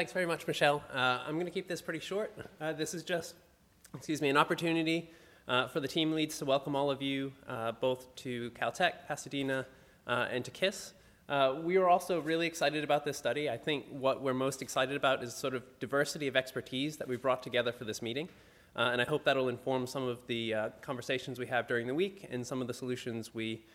thanks 0.00 0.14
very 0.14 0.24
much, 0.24 0.46
Michelle. 0.46 0.82
Uh, 0.94 1.18
I'm 1.26 1.34
going 1.34 1.44
to 1.44 1.52
keep 1.52 1.68
this 1.68 1.82
pretty 1.82 1.98
short. 1.98 2.34
Uh, 2.58 2.72
this 2.72 2.94
is 2.94 3.02
just, 3.02 3.34
excuse 3.94 4.22
me, 4.22 4.30
an 4.30 4.38
opportunity 4.38 5.10
uh, 5.46 5.68
for 5.68 5.80
the 5.80 5.88
team 5.88 6.12
leads 6.12 6.38
to 6.38 6.46
welcome 6.46 6.74
all 6.74 6.90
of 6.90 7.02
you 7.02 7.34
uh, 7.46 7.72
both 7.72 8.06
to 8.16 8.50
Caltech, 8.52 8.92
Pasadena, 9.06 9.66
uh, 10.06 10.26
and 10.30 10.42
to 10.42 10.50
KISS. 10.50 10.94
Uh, 11.28 11.56
we 11.62 11.76
are 11.76 11.86
also 11.86 12.18
really 12.18 12.46
excited 12.46 12.82
about 12.82 13.04
this 13.04 13.18
study. 13.18 13.50
I 13.50 13.58
think 13.58 13.84
what 13.90 14.22
we're 14.22 14.32
most 14.32 14.62
excited 14.62 14.96
about 14.96 15.22
is 15.22 15.34
sort 15.34 15.54
of 15.54 15.64
diversity 15.80 16.28
of 16.28 16.34
expertise 16.34 16.96
that 16.96 17.06
we've 17.06 17.20
brought 17.20 17.42
together 17.42 17.70
for 17.70 17.84
this 17.84 18.00
meeting. 18.00 18.30
And 18.76 19.02
I 19.02 19.04
hope 19.04 19.24
that'll 19.24 19.50
inform 19.50 19.86
some 19.86 20.08
of 20.08 20.26
the 20.28 20.54
conversations 20.80 21.38
we 21.38 21.46
have 21.48 21.68
during 21.68 21.86
the 21.86 21.94
week 21.94 22.26
and 22.30 22.46
some 22.46 22.62
of 22.62 22.68
the 22.68 22.72
solutions 22.72 23.34
we 23.34 23.66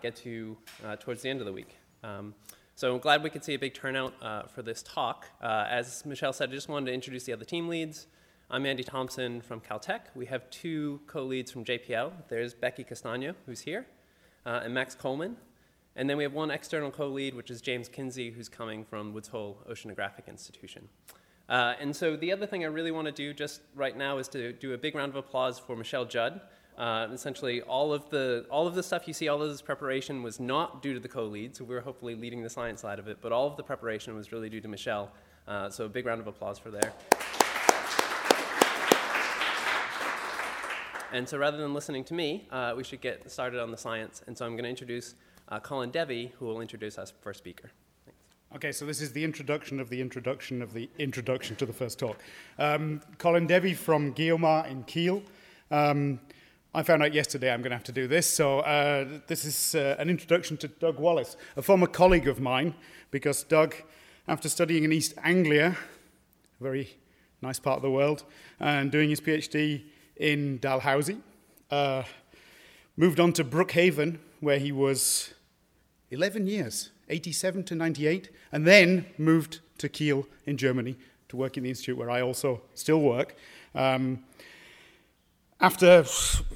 get 0.00 0.14
to 0.18 0.56
towards 1.00 1.22
the 1.22 1.28
end 1.28 1.40
of 1.40 1.46
the 1.46 1.52
week. 1.52 1.76
Um, 2.04 2.34
so 2.74 2.94
I'm 2.94 3.00
glad 3.00 3.22
we 3.22 3.30
could 3.30 3.44
see 3.44 3.54
a 3.54 3.58
big 3.58 3.74
turnout 3.74 4.14
uh, 4.22 4.44
for 4.44 4.62
this 4.62 4.82
talk. 4.82 5.26
Uh, 5.42 5.66
as 5.68 6.04
Michelle 6.06 6.32
said, 6.32 6.48
I 6.48 6.52
just 6.52 6.68
wanted 6.68 6.86
to 6.86 6.92
introduce 6.92 7.24
the 7.24 7.32
other 7.32 7.44
team 7.44 7.68
leads. 7.68 8.06
I'm 8.50 8.66
Andy 8.66 8.82
Thompson 8.82 9.40
from 9.40 9.60
Caltech. 9.60 10.00
We 10.14 10.26
have 10.26 10.48
two 10.50 11.00
co-leads 11.06 11.50
from 11.50 11.64
JPL. 11.64 12.12
There's 12.28 12.54
Becky 12.54 12.84
Castano, 12.84 13.34
who's 13.46 13.60
here, 13.60 13.86
and 14.44 14.74
Max 14.74 14.94
Coleman. 14.94 15.36
And 15.96 16.08
then 16.08 16.16
we 16.16 16.22
have 16.22 16.32
one 16.32 16.50
external 16.50 16.90
co-lead, 16.90 17.34
which 17.34 17.50
is 17.50 17.60
James 17.60 17.88
Kinsey, 17.88 18.30
who's 18.30 18.48
coming 18.48 18.84
from 18.84 19.12
Woods 19.12 19.28
Hole 19.28 19.58
Oceanographic 19.70 20.26
Institution. 20.26 20.88
Uh, 21.48 21.74
and 21.80 21.94
so 21.94 22.16
the 22.16 22.32
other 22.32 22.46
thing 22.46 22.64
I 22.64 22.68
really 22.68 22.90
want 22.90 23.06
to 23.06 23.12
do 23.12 23.34
just 23.34 23.60
right 23.74 23.96
now 23.96 24.16
is 24.18 24.28
to 24.28 24.52
do 24.52 24.72
a 24.72 24.78
big 24.78 24.94
round 24.94 25.10
of 25.10 25.16
applause 25.16 25.58
for 25.58 25.76
Michelle 25.76 26.06
Judd. 26.06 26.40
Uh, 26.78 27.08
essentially, 27.12 27.60
all 27.62 27.92
of 27.92 28.08
the 28.10 28.46
all 28.50 28.66
of 28.66 28.74
the 28.74 28.82
stuff 28.82 29.06
you 29.06 29.12
see, 29.12 29.28
all 29.28 29.42
of 29.42 29.50
this 29.50 29.62
preparation 29.62 30.22
was 30.22 30.40
not 30.40 30.82
due 30.82 30.94
to 30.94 31.00
the 31.00 31.08
co-lead, 31.08 31.54
so 31.54 31.64
we 31.64 31.74
are 31.74 31.80
hopefully 31.80 32.14
leading 32.14 32.42
the 32.42 32.50
science 32.50 32.80
side 32.80 32.98
of 32.98 33.08
it. 33.08 33.18
But 33.20 33.30
all 33.30 33.46
of 33.46 33.56
the 33.56 33.62
preparation 33.62 34.14
was 34.14 34.32
really 34.32 34.48
due 34.48 34.60
to 34.60 34.68
Michelle. 34.68 35.10
Uh, 35.46 35.68
so 35.68 35.84
a 35.84 35.88
big 35.88 36.06
round 36.06 36.20
of 36.20 36.26
applause 36.26 36.58
for 36.58 36.70
there. 36.70 36.92
And 41.12 41.28
so 41.28 41.36
rather 41.36 41.58
than 41.58 41.74
listening 41.74 42.04
to 42.04 42.14
me, 42.14 42.48
uh, 42.50 42.72
we 42.74 42.84
should 42.84 43.02
get 43.02 43.30
started 43.30 43.60
on 43.60 43.70
the 43.70 43.76
science. 43.76 44.22
And 44.26 44.36
so 44.36 44.46
I'm 44.46 44.52
going 44.52 44.64
to 44.64 44.70
introduce 44.70 45.14
uh, 45.50 45.60
Colin 45.60 45.92
Devey, 45.92 46.30
who 46.38 46.46
will 46.46 46.62
introduce 46.62 46.96
us 46.96 47.12
first 47.20 47.38
speaker. 47.38 47.70
Okay, 48.54 48.72
so 48.72 48.86
this 48.86 49.00
is 49.00 49.12
the 49.12 49.22
introduction 49.22 49.78
of 49.78 49.90
the 49.90 50.00
introduction 50.00 50.62
of 50.62 50.72
the 50.72 50.88
introduction 50.98 51.54
to 51.56 51.66
the 51.66 51.72
first 51.72 51.98
talk. 51.98 52.18
Um, 52.58 53.02
Colin 53.18 53.46
Devey 53.46 53.74
from 53.74 54.14
GEOMAR 54.14 54.66
in 54.70 54.84
Kiel. 54.84 55.22
Um, 55.70 56.18
I 56.74 56.82
found 56.82 57.02
out 57.02 57.12
yesterday 57.12 57.52
I'm 57.52 57.60
going 57.60 57.72
to 57.72 57.76
have 57.76 57.84
to 57.84 57.92
do 57.92 58.08
this, 58.08 58.26
so 58.26 58.60
uh, 58.60 59.06
this 59.26 59.44
is 59.44 59.74
uh, 59.74 59.94
an 59.98 60.08
introduction 60.08 60.56
to 60.56 60.68
Doug 60.68 60.98
Wallace, 60.98 61.36
a 61.54 61.60
former 61.60 61.86
colleague 61.86 62.26
of 62.26 62.40
mine, 62.40 62.74
because 63.10 63.42
Doug, 63.42 63.74
after 64.26 64.48
studying 64.48 64.82
in 64.82 64.90
East 64.90 65.12
Anglia, 65.22 65.76
a 66.58 66.62
very 66.62 66.96
nice 67.42 67.58
part 67.58 67.76
of 67.76 67.82
the 67.82 67.90
world, 67.90 68.24
and 68.58 68.90
doing 68.90 69.10
his 69.10 69.20
PhD 69.20 69.82
in 70.16 70.56
Dalhousie, 70.60 71.18
uh, 71.70 72.04
moved 72.96 73.20
on 73.20 73.34
to 73.34 73.44
Brookhaven, 73.44 74.18
where 74.40 74.58
he 74.58 74.72
was 74.72 75.34
11 76.10 76.46
years 76.46 76.90
87 77.10 77.64
to 77.64 77.74
98, 77.74 78.30
and 78.50 78.66
then 78.66 79.04
moved 79.18 79.60
to 79.76 79.90
Kiel 79.90 80.26
in 80.46 80.56
Germany 80.56 80.96
to 81.28 81.36
work 81.36 81.58
in 81.58 81.64
the 81.64 81.68
institute 81.68 81.98
where 81.98 82.10
I 82.10 82.22
also 82.22 82.62
still 82.72 83.02
work. 83.02 83.36
Um, 83.74 84.24
after 85.62 86.04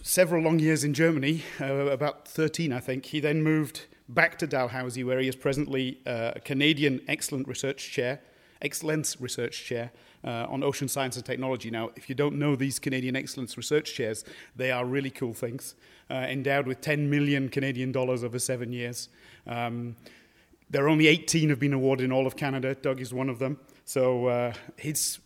several 0.03 0.43
long 0.43 0.59
years 0.59 0.83
in 0.83 0.93
Germany, 0.93 1.45
uh, 1.61 1.73
about 1.87 2.27
13, 2.27 2.73
I 2.73 2.81
think, 2.81 3.07
he 3.07 3.21
then 3.21 3.41
moved 3.41 3.87
back 4.09 4.37
to 4.39 4.49
Dalhousie, 4.49 5.05
where 5.05 5.21
he 5.21 5.29
is 5.29 5.37
presently 5.37 6.01
uh, 6.05 6.33
a 6.35 6.41
Canadian 6.41 7.01
Excellent 7.07 7.47
Research 7.47 7.93
Chair, 7.93 8.21
Excellence 8.61 9.21
Research 9.21 9.65
Chair 9.65 9.93
uh, 10.25 10.47
on 10.49 10.65
Ocean 10.65 10.89
Science 10.89 11.15
and 11.15 11.25
Technology. 11.25 11.71
Now, 11.71 11.91
if 11.95 12.09
you 12.09 12.17
don't 12.17 12.37
know 12.37 12.57
these 12.57 12.81
Canadian 12.81 13.15
Excellence 13.15 13.57
Research 13.57 13.95
Chairs, 13.95 14.25
they 14.57 14.73
are 14.73 14.85
really 14.85 15.11
cool 15.11 15.35
things, 15.35 15.77
uh, 16.11 16.15
endowed 16.15 16.67
with 16.67 16.81
10 16.81 17.09
million 17.09 17.49
Canadian 17.49 17.93
dollars 17.93 18.25
over 18.25 18.41
seven 18.41 18.73
years. 18.73 19.09
Um, 19.47 19.95
there 20.69 20.85
are 20.85 20.89
only 20.89 21.07
18 21.07 21.51
have 21.51 21.61
been 21.61 21.73
awarded 21.73 22.05
in 22.05 22.11
all 22.11 22.27
of 22.27 22.35
Canada. 22.35 22.75
Doug 22.75 23.01
is 23.01 23.15
one 23.15 23.29
of 23.29 23.39
them. 23.39 23.61
So 23.85 24.27
uh, 24.27 24.53
his 24.77 25.21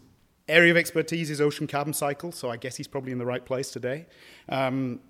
area 0.50 0.70
of 0.70 0.76
expertise 0.76 1.30
is 1.30 1.40
ocean 1.40 1.66
carbon 1.66 1.92
cycle, 1.92 2.32
so 2.32 2.50
I 2.50 2.56
guess 2.56 2.76
he's 2.76 2.88
probably 2.88 3.12
in 3.12 3.18
the 3.18 3.26
right 3.26 3.44
place 3.44 3.70
today. 3.70 4.06
Um, 4.48 5.00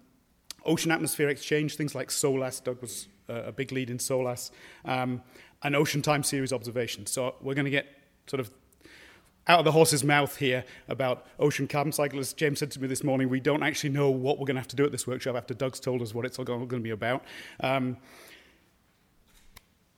ocean 0.64 0.90
atmosphere 0.90 1.28
exchange, 1.28 1.76
things 1.76 1.94
like 1.94 2.10
SOLAS. 2.10 2.60
Doug 2.60 2.80
was 2.80 3.08
uh, 3.28 3.42
a 3.46 3.52
big 3.52 3.72
lead 3.72 3.90
in 3.90 3.98
SOLAS. 3.98 4.50
Um, 4.84 5.22
and 5.62 5.76
ocean 5.76 6.02
time 6.02 6.22
series 6.22 6.52
observation. 6.52 7.06
So 7.06 7.34
we're 7.40 7.54
going 7.54 7.66
to 7.66 7.70
get 7.70 7.86
sort 8.26 8.40
of 8.40 8.50
out 9.46 9.58
of 9.58 9.64
the 9.64 9.72
horse's 9.72 10.04
mouth 10.04 10.36
here 10.36 10.64
about 10.88 11.26
ocean 11.38 11.66
carbon 11.66 11.92
cycle. 11.92 12.18
As 12.18 12.32
James 12.32 12.58
said 12.58 12.70
to 12.72 12.80
me 12.80 12.86
this 12.86 13.02
morning, 13.02 13.28
we 13.28 13.40
don't 13.40 13.62
actually 13.62 13.90
know 13.90 14.10
what 14.10 14.38
we're 14.38 14.46
going 14.46 14.56
to 14.56 14.60
have 14.60 14.68
to 14.68 14.76
do 14.76 14.84
at 14.84 14.92
this 14.92 15.06
workshop 15.06 15.36
after 15.36 15.54
Doug's 15.54 15.80
told 15.80 16.02
us 16.02 16.14
what 16.14 16.24
it's 16.24 16.38
all 16.38 16.44
going 16.44 16.68
to 16.68 16.78
be 16.80 16.90
about. 16.90 17.24
Um, 17.60 17.96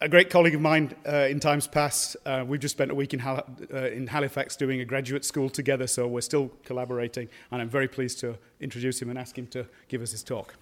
a 0.02 0.08
great 0.08 0.30
colleague 0.30 0.54
of 0.54 0.60
mine 0.60 0.92
uh, 1.06 1.28
in 1.30 1.38
times 1.38 1.68
past. 1.68 2.16
Uh, 2.26 2.44
we've 2.46 2.60
just 2.60 2.74
spent 2.74 2.90
a 2.90 2.94
week 2.94 3.14
in, 3.14 3.20
Hal- 3.20 3.46
uh, 3.72 3.86
in, 3.86 4.08
Halifax 4.08 4.56
doing 4.56 4.80
a 4.80 4.84
graduate 4.84 5.24
school 5.24 5.48
together, 5.48 5.86
so 5.86 6.08
we're 6.08 6.20
still 6.20 6.50
collaborating, 6.64 7.28
and 7.52 7.62
I'm 7.62 7.68
very 7.68 7.86
pleased 7.86 8.18
to 8.20 8.36
introduce 8.60 9.00
him 9.00 9.10
and 9.10 9.18
ask 9.18 9.38
him 9.38 9.46
to 9.48 9.64
give 9.88 10.02
us 10.02 10.10
his 10.10 10.24
talk. 10.24 10.54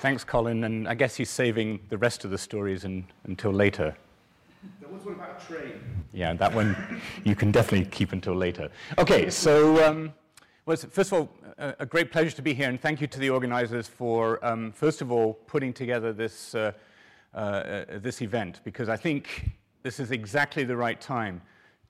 Thanks, 0.00 0.22
Colin, 0.22 0.62
and 0.62 0.86
I 0.86 0.94
guess 0.94 1.16
he's 1.16 1.30
saving 1.30 1.80
the 1.88 1.98
rest 1.98 2.24
of 2.24 2.30
the 2.30 2.38
stories 2.38 2.84
in, 2.84 3.04
until 3.24 3.50
later. 3.50 3.96
There 4.80 4.88
was 4.88 5.04
one 5.04 5.14
about 5.14 5.42
a 5.42 5.44
train. 5.44 5.80
Yeah, 6.12 6.34
that 6.34 6.54
one 6.54 7.00
you 7.24 7.34
can 7.34 7.50
definitely 7.50 7.90
keep 7.90 8.12
until 8.12 8.34
later. 8.34 8.70
Okay, 8.96 9.28
so. 9.28 9.84
Um, 9.84 10.14
well, 10.66 10.76
first 10.76 11.12
of 11.12 11.20
all, 11.20 11.30
a 11.58 11.86
great 11.86 12.10
pleasure 12.10 12.34
to 12.34 12.42
be 12.42 12.52
here, 12.52 12.68
and 12.68 12.80
thank 12.80 13.00
you 13.00 13.06
to 13.06 13.20
the 13.20 13.30
organizers 13.30 13.86
for, 13.86 14.44
um, 14.44 14.72
first 14.72 15.00
of 15.00 15.12
all, 15.12 15.34
putting 15.46 15.72
together 15.72 16.12
this, 16.12 16.56
uh, 16.56 16.72
uh, 17.32 17.38
uh, 17.38 17.84
this 17.98 18.20
event, 18.20 18.60
because 18.64 18.88
I 18.88 18.96
think 18.96 19.52
this 19.84 20.00
is 20.00 20.10
exactly 20.10 20.64
the 20.64 20.76
right 20.76 21.00
time 21.00 21.40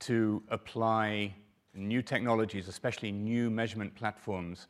to 0.01 0.43
apply 0.51 1.35
new 1.73 2.03
technologies, 2.03 2.69
especially 2.69 3.11
new 3.13 3.49
measurement 3.49 3.95
platforms, 3.95 4.67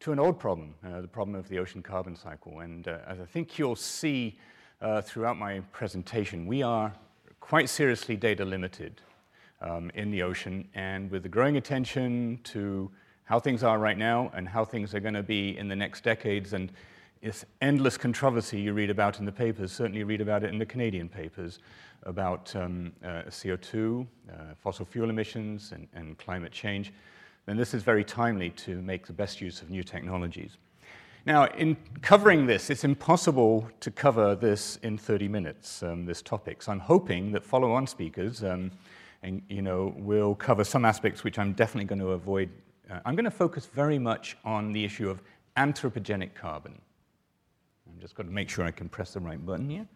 to 0.00 0.12
an 0.12 0.18
old 0.18 0.38
problem, 0.38 0.74
uh, 0.84 1.00
the 1.00 1.08
problem 1.08 1.34
of 1.34 1.48
the 1.48 1.58
ocean 1.58 1.82
carbon 1.82 2.14
cycle. 2.14 2.60
And 2.60 2.86
uh, 2.86 2.98
as 3.06 3.20
I 3.20 3.24
think 3.24 3.58
you'll 3.58 3.74
see 3.74 4.38
uh, 4.82 5.00
throughout 5.00 5.38
my 5.38 5.60
presentation, 5.72 6.46
we 6.46 6.62
are 6.62 6.92
quite 7.40 7.70
seriously 7.70 8.16
data 8.16 8.44
limited 8.44 9.00
um, 9.62 9.90
in 9.94 10.10
the 10.10 10.20
ocean, 10.20 10.68
and 10.74 11.10
with 11.10 11.22
the 11.22 11.30
growing 11.30 11.56
attention 11.56 12.38
to 12.44 12.90
how 13.26 13.38
things 13.38 13.62
are 13.62 13.78
right 13.78 13.98
now 13.98 14.30
and 14.34 14.48
how 14.48 14.64
things 14.64 14.94
are 14.94 15.00
going 15.00 15.14
to 15.14 15.22
be 15.22 15.58
in 15.58 15.68
the 15.68 15.76
next 15.76 16.02
decades. 16.02 16.52
And 16.52 16.72
it's 17.22 17.44
endless 17.60 17.98
controversy 17.98 18.60
you 18.60 18.72
read 18.72 18.88
about 18.88 19.18
in 19.18 19.26
the 19.26 19.32
papers, 19.32 19.72
certainly 19.72 20.04
read 20.04 20.20
about 20.20 20.44
it 20.44 20.50
in 20.50 20.58
the 20.58 20.66
Canadian 20.66 21.08
papers, 21.08 21.58
about 22.04 22.54
um, 22.54 22.92
uh, 23.04 23.22
CO2, 23.28 24.06
uh, 24.30 24.32
fossil 24.56 24.86
fuel 24.86 25.10
emissions, 25.10 25.72
and, 25.72 25.88
and 25.94 26.16
climate 26.18 26.52
change. 26.52 26.92
Then 27.46 27.56
this 27.56 27.74
is 27.74 27.82
very 27.82 28.04
timely 28.04 28.50
to 28.50 28.80
make 28.82 29.06
the 29.06 29.12
best 29.12 29.40
use 29.40 29.60
of 29.60 29.70
new 29.70 29.82
technologies. 29.82 30.56
Now, 31.26 31.46
in 31.46 31.76
covering 32.02 32.46
this, 32.46 32.70
it's 32.70 32.84
impossible 32.84 33.68
to 33.80 33.90
cover 33.90 34.36
this 34.36 34.78
in 34.84 34.96
30 34.96 35.26
minutes, 35.26 35.82
um, 35.82 36.06
this 36.06 36.22
topic. 36.22 36.62
So 36.62 36.70
I'm 36.70 36.78
hoping 36.78 37.32
that 37.32 37.44
follow-on 37.44 37.88
speakers 37.88 38.44
um, 38.44 38.70
and, 39.24 39.42
you 39.48 39.62
know, 39.62 39.92
will 39.96 40.36
cover 40.36 40.62
some 40.62 40.84
aspects 40.84 41.24
which 41.24 41.40
I'm 41.40 41.52
definitely 41.52 41.86
going 41.86 41.98
to 41.98 42.12
avoid 42.12 42.50
uh, 42.90 43.00
I'm 43.04 43.16
going 43.16 43.24
to 43.24 43.30
focus 43.30 43.66
very 43.66 43.98
much 43.98 44.36
on 44.44 44.72
the 44.72 44.84
issue 44.84 45.10
of 45.10 45.22
anthropogenic 45.56 46.34
carbon. 46.34 46.80
I'm 47.88 48.00
just 48.00 48.14
going 48.14 48.28
to 48.28 48.32
make 48.32 48.48
sure 48.48 48.64
I 48.64 48.70
can 48.70 48.88
press 48.88 49.14
the 49.14 49.20
right 49.20 49.44
button 49.44 49.68
here. 49.68 49.86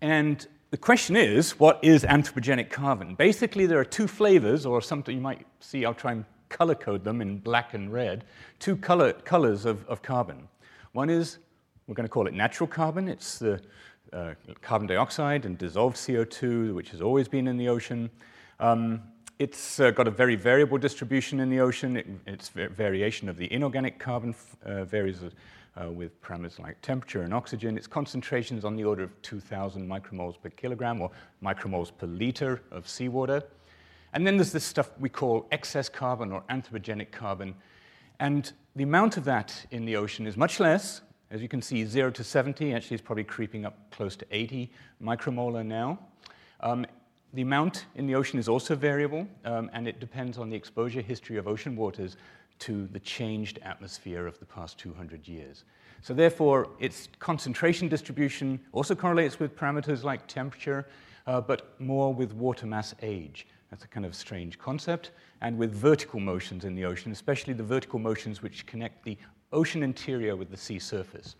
And 0.00 0.46
the 0.70 0.76
question 0.76 1.16
is, 1.16 1.58
what 1.58 1.78
is 1.82 2.04
anthropogenic 2.04 2.70
carbon? 2.70 3.14
Basically, 3.14 3.66
there 3.66 3.78
are 3.78 3.84
two 3.84 4.06
flavors, 4.06 4.66
or 4.66 4.82
something 4.82 5.14
you 5.14 5.22
might 5.22 5.46
see, 5.60 5.84
I'll 5.84 5.94
try 5.94 6.12
and 6.12 6.24
color 6.48 6.74
code 6.74 7.04
them 7.04 7.20
in 7.20 7.38
black 7.38 7.74
and 7.74 7.92
red, 7.92 8.24
two 8.58 8.76
color, 8.76 9.12
colors 9.12 9.64
of, 9.64 9.86
of 9.86 10.02
carbon. 10.02 10.48
One 10.92 11.10
is, 11.10 11.38
we're 11.86 11.94
going 11.94 12.06
to 12.06 12.10
call 12.10 12.26
it 12.26 12.34
natural 12.34 12.66
carbon. 12.66 13.08
It's 13.08 13.38
the 13.38 13.60
uh, 14.12 14.34
carbon 14.62 14.88
dioxide 14.88 15.46
and 15.46 15.56
dissolved 15.56 15.96
CO2, 15.96 16.74
which 16.74 16.90
has 16.90 17.00
always 17.00 17.28
been 17.28 17.46
in 17.46 17.56
the 17.56 17.68
ocean. 17.68 18.10
Um, 18.60 19.02
it's 19.38 19.78
uh, 19.78 19.90
got 19.90 20.08
a 20.08 20.10
very 20.10 20.34
variable 20.34 20.78
distribution 20.78 21.40
in 21.40 21.48
the 21.48 21.60
ocean. 21.60 21.96
It, 21.96 22.06
its 22.26 22.48
variation 22.48 23.28
of 23.28 23.36
the 23.36 23.52
inorganic 23.52 23.98
carbon 23.98 24.34
uh, 24.64 24.84
varies 24.84 25.20
uh, 25.22 25.90
with 25.90 26.20
parameters 26.20 26.58
like 26.58 26.80
temperature 26.82 27.22
and 27.22 27.32
oxygen. 27.32 27.76
Its 27.76 27.86
concentration 27.86 28.58
is 28.58 28.64
on 28.64 28.76
the 28.76 28.84
order 28.84 29.04
of 29.04 29.22
2,000 29.22 29.88
micromoles 29.88 30.40
per 30.40 30.50
kilogram 30.50 31.00
or 31.00 31.10
micromoles 31.42 31.92
per 31.96 32.06
liter 32.06 32.60
of 32.70 32.88
seawater. 32.88 33.42
And 34.12 34.26
then 34.26 34.36
there's 34.36 34.52
this 34.52 34.64
stuff 34.64 34.90
we 34.98 35.08
call 35.08 35.46
excess 35.52 35.88
carbon 35.88 36.32
or 36.32 36.42
anthropogenic 36.50 37.12
carbon. 37.12 37.54
And 38.18 38.52
the 38.74 38.82
amount 38.82 39.16
of 39.16 39.24
that 39.24 39.66
in 39.70 39.84
the 39.84 39.96
ocean 39.96 40.26
is 40.26 40.36
much 40.36 40.58
less 40.58 41.02
As 41.30 41.42
you 41.42 41.48
can 41.48 41.60
see, 41.60 41.84
0 41.84 42.10
to 42.12 42.24
70 42.24 42.72
actually 42.72 42.94
is 42.94 43.00
probably 43.02 43.24
creeping 43.24 43.66
up 43.66 43.90
close 43.90 44.16
to 44.16 44.26
80 44.30 44.72
micromolar 45.02 45.64
now. 45.64 45.98
Um, 46.60 46.86
the 47.34 47.42
amount 47.42 47.86
in 47.94 48.06
the 48.06 48.14
ocean 48.14 48.38
is 48.38 48.48
also 48.48 48.74
variable, 48.74 49.26
um, 49.44 49.70
and 49.72 49.86
it 49.86 50.00
depends 50.00 50.38
on 50.38 50.48
the 50.48 50.56
exposure 50.56 51.00
history 51.00 51.36
of 51.36 51.46
ocean 51.46 51.76
waters 51.76 52.16
to 52.60 52.86
the 52.88 53.00
changed 53.00 53.58
atmosphere 53.62 54.26
of 54.26 54.38
the 54.38 54.46
past 54.46 54.78
200 54.78 55.28
years. 55.28 55.64
So 56.00 56.14
therefore, 56.14 56.68
its 56.78 57.08
concentration 57.18 57.88
distribution 57.88 58.60
also 58.72 58.94
correlates 58.94 59.38
with 59.38 59.56
parameters 59.56 60.04
like 60.04 60.26
temperature, 60.26 60.86
uh, 61.26 61.40
but 61.40 61.78
more 61.80 62.14
with 62.14 62.32
water 62.32 62.66
mass 62.66 62.94
age. 63.02 63.46
That's 63.70 63.84
a 63.84 63.88
kind 63.88 64.06
of 64.06 64.14
strange 64.14 64.58
concept, 64.58 65.10
and 65.40 65.58
with 65.58 65.74
vertical 65.74 66.20
motions 66.20 66.64
in 66.64 66.74
the 66.74 66.84
ocean, 66.84 67.12
especially 67.12 67.52
the 67.52 67.62
vertical 67.62 67.98
motions 67.98 68.42
which 68.42 68.64
connect 68.66 69.04
the 69.04 69.18
ocean 69.52 69.82
interior 69.82 70.36
with 70.36 70.50
the 70.50 70.56
sea 70.56 70.78
surface. 70.78 71.36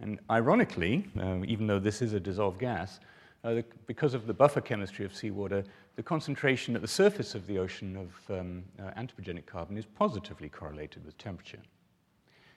And 0.00 0.18
ironically, 0.30 1.06
uh, 1.18 1.38
even 1.46 1.66
though 1.66 1.78
this 1.78 2.02
is 2.02 2.12
a 2.12 2.20
dissolved 2.20 2.58
gas, 2.58 3.00
uh, 3.44 3.54
the, 3.54 3.64
because 3.86 4.14
of 4.14 4.26
the 4.26 4.34
buffer 4.34 4.60
chemistry 4.60 5.04
of 5.04 5.14
seawater, 5.14 5.64
the 5.96 6.02
concentration 6.02 6.74
at 6.74 6.82
the 6.82 6.88
surface 6.88 7.34
of 7.34 7.46
the 7.46 7.58
ocean 7.58 7.96
of 7.96 8.38
um, 8.38 8.62
uh, 8.78 8.90
anthropogenic 9.00 9.46
carbon 9.46 9.76
is 9.76 9.84
positively 9.84 10.48
correlated 10.48 11.04
with 11.04 11.16
temperature. 11.18 11.58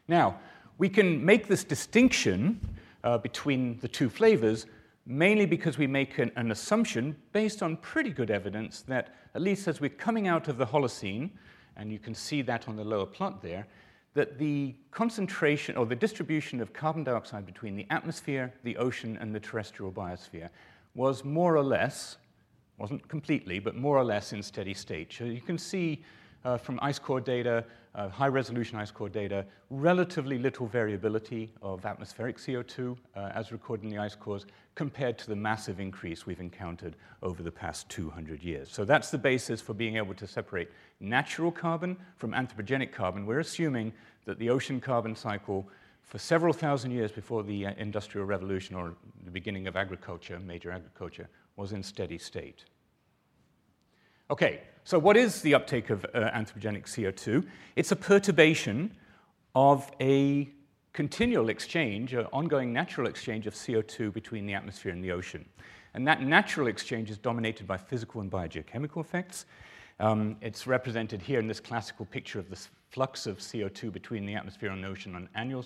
Now, 0.08 0.40
we 0.78 0.90
can 0.90 1.24
make 1.24 1.48
this 1.48 1.64
distinction 1.64 2.60
uh, 3.04 3.18
between 3.18 3.80
the 3.80 3.88
two 3.88 4.10
flavors 4.10 4.66
mainly 5.06 5.46
because 5.46 5.78
we 5.78 5.88
make 5.88 6.18
an, 6.18 6.32
an, 6.36 6.52
assumption 6.52 7.16
based 7.32 7.62
on 7.62 7.78
pretty 7.78 8.10
good 8.10 8.32
evidence 8.32 8.82
that, 8.82 9.14
at 9.36 9.42
least 9.42 9.68
as 9.68 9.80
we're 9.80 9.90
coming 9.90 10.28
out 10.28 10.48
of 10.48 10.58
the 10.58 10.66
Holocene, 10.66 11.30
and 11.78 11.92
you 11.92 12.00
can 12.00 12.16
see 12.16 12.42
that 12.42 12.68
on 12.68 12.76
the 12.76 12.84
lower 12.84 13.06
plot 13.06 13.42
there, 13.42 13.68
that 14.16 14.40
the 14.40 14.74
concentration 14.92 15.78
or 15.78 15.86
the 15.86 15.96
distribution 15.96 16.60
of 16.60 16.74
carbon 16.74 17.04
dioxide 17.04 17.46
between 17.46 17.76
the 17.76 17.86
atmosphere, 17.90 18.52
the 18.64 18.78
ocean, 18.78 19.18
and 19.22 19.36
the 19.36 19.40
terrestrial 19.40 19.92
biosphere 19.92 20.50
was 20.96 21.24
more 21.24 21.56
or 21.56 21.64
less, 21.64 22.18
wasn't 22.78 23.08
completely, 23.08 23.60
but 23.60 23.76
more 23.76 23.98
or 23.98 24.04
less 24.04 24.34
in 24.34 24.42
steady 24.42 24.74
state. 24.74 25.14
So 25.14 25.26
you 25.26 25.42
can 25.42 25.58
see 25.58 26.04
uh, 26.46 26.58
from 26.58 26.80
ice 26.82 27.00
core 27.00 27.20
data, 27.20 27.66
uh, 27.96 28.10
high 28.10 28.28
resolution 28.28 28.78
ice 28.78 28.92
core 28.92 29.10
data, 29.10 29.46
relatively 29.70 30.38
little 30.38 30.68
variability 30.68 31.52
of 31.62 31.86
atmospheric 31.86 32.38
CO2 32.38 32.98
uh, 33.16 33.32
as 33.34 33.52
recorded 33.52 33.84
in 33.84 33.90
the 33.90 33.98
ice 33.98 34.16
cores 34.16 34.46
compared 34.76 35.18
to 35.18 35.28
the 35.28 35.36
massive 35.36 35.80
increase 35.80 36.26
we've 36.26 36.40
encountered 36.40 36.96
over 37.24 37.42
the 37.42 37.52
past 37.52 37.90
200 37.90 38.44
years. 38.44 38.70
So 38.72 38.86
that's 38.86 39.12
the 39.12 39.18
basis 39.18 39.60
for 39.60 39.74
being 39.74 39.98
able 39.98 40.14
to 40.14 40.28
separate 40.28 40.70
natural 41.00 41.52
carbon 41.52 41.98
from 42.18 42.32
anthropogenic 42.32 42.92
carbon. 42.92 43.26
We're 43.26 43.40
assuming 43.40 43.92
that 44.26 44.38
the 44.40 44.50
ocean 44.50 44.80
carbon 44.80 45.16
cycle 45.16 45.68
for 46.06 46.20
several 46.20 46.54
thousand 46.54 46.92
years 46.92 47.12
before 47.12 47.44
the 47.44 47.68
uh, 47.68 47.74
Industrial 47.78 48.26
Revolution 48.26 48.76
or 48.76 48.96
the 49.24 49.32
beginning 49.32 49.68
of 49.68 49.76
agriculture, 49.76 50.40
major 50.40 50.72
agriculture, 50.72 51.28
was 51.56 51.74
in 51.74 51.82
steady 51.84 52.18
state. 52.18 52.66
Okay, 54.30 54.62
so 54.84 54.98
what 54.98 55.18
is 55.18 55.42
the 55.42 55.54
uptake 55.54 55.90
of 55.90 56.06
uh, 56.06 56.32
anthropogenic 56.32 56.86
CO2? 56.86 57.46
It's 57.76 57.92
a 57.92 57.96
perturbation 57.96 58.96
of 59.56 59.92
a 60.00 60.50
continual 60.94 61.50
exchange, 61.50 62.14
an 62.14 62.26
ongoing 62.32 62.72
natural 62.72 63.08
exchange 63.08 63.48
of 63.48 63.54
CO2 63.54 64.14
between 64.14 64.46
the 64.46 64.54
atmosphere 64.54 64.92
and 64.92 65.04
the 65.04 65.12
ocean. 65.12 65.46
And 65.94 66.08
that 66.08 66.22
natural 66.22 66.68
exchange 66.68 67.10
is 67.10 67.18
dominated 67.18 67.68
by 67.68 67.78
physical 67.78 68.22
and 68.22 68.32
biogeochemical 68.32 69.00
effects. 69.00 69.46
Um, 70.00 70.38
it's 70.42 70.68
represented 70.68 71.22
here 71.22 71.40
in 71.40 71.48
this 71.48 71.60
classical 71.60 72.06
picture 72.06 72.40
of 72.40 72.50
the 72.50 72.60
flux 72.90 73.28
of 73.28 73.40
CO2 73.40 73.92
between 73.92 74.26
the 74.26 74.36
atmosphere 74.36 74.72
and 74.72 74.84
the 74.84 74.88
ocean 74.88 75.16
on 75.16 75.30
annual, 75.36 75.66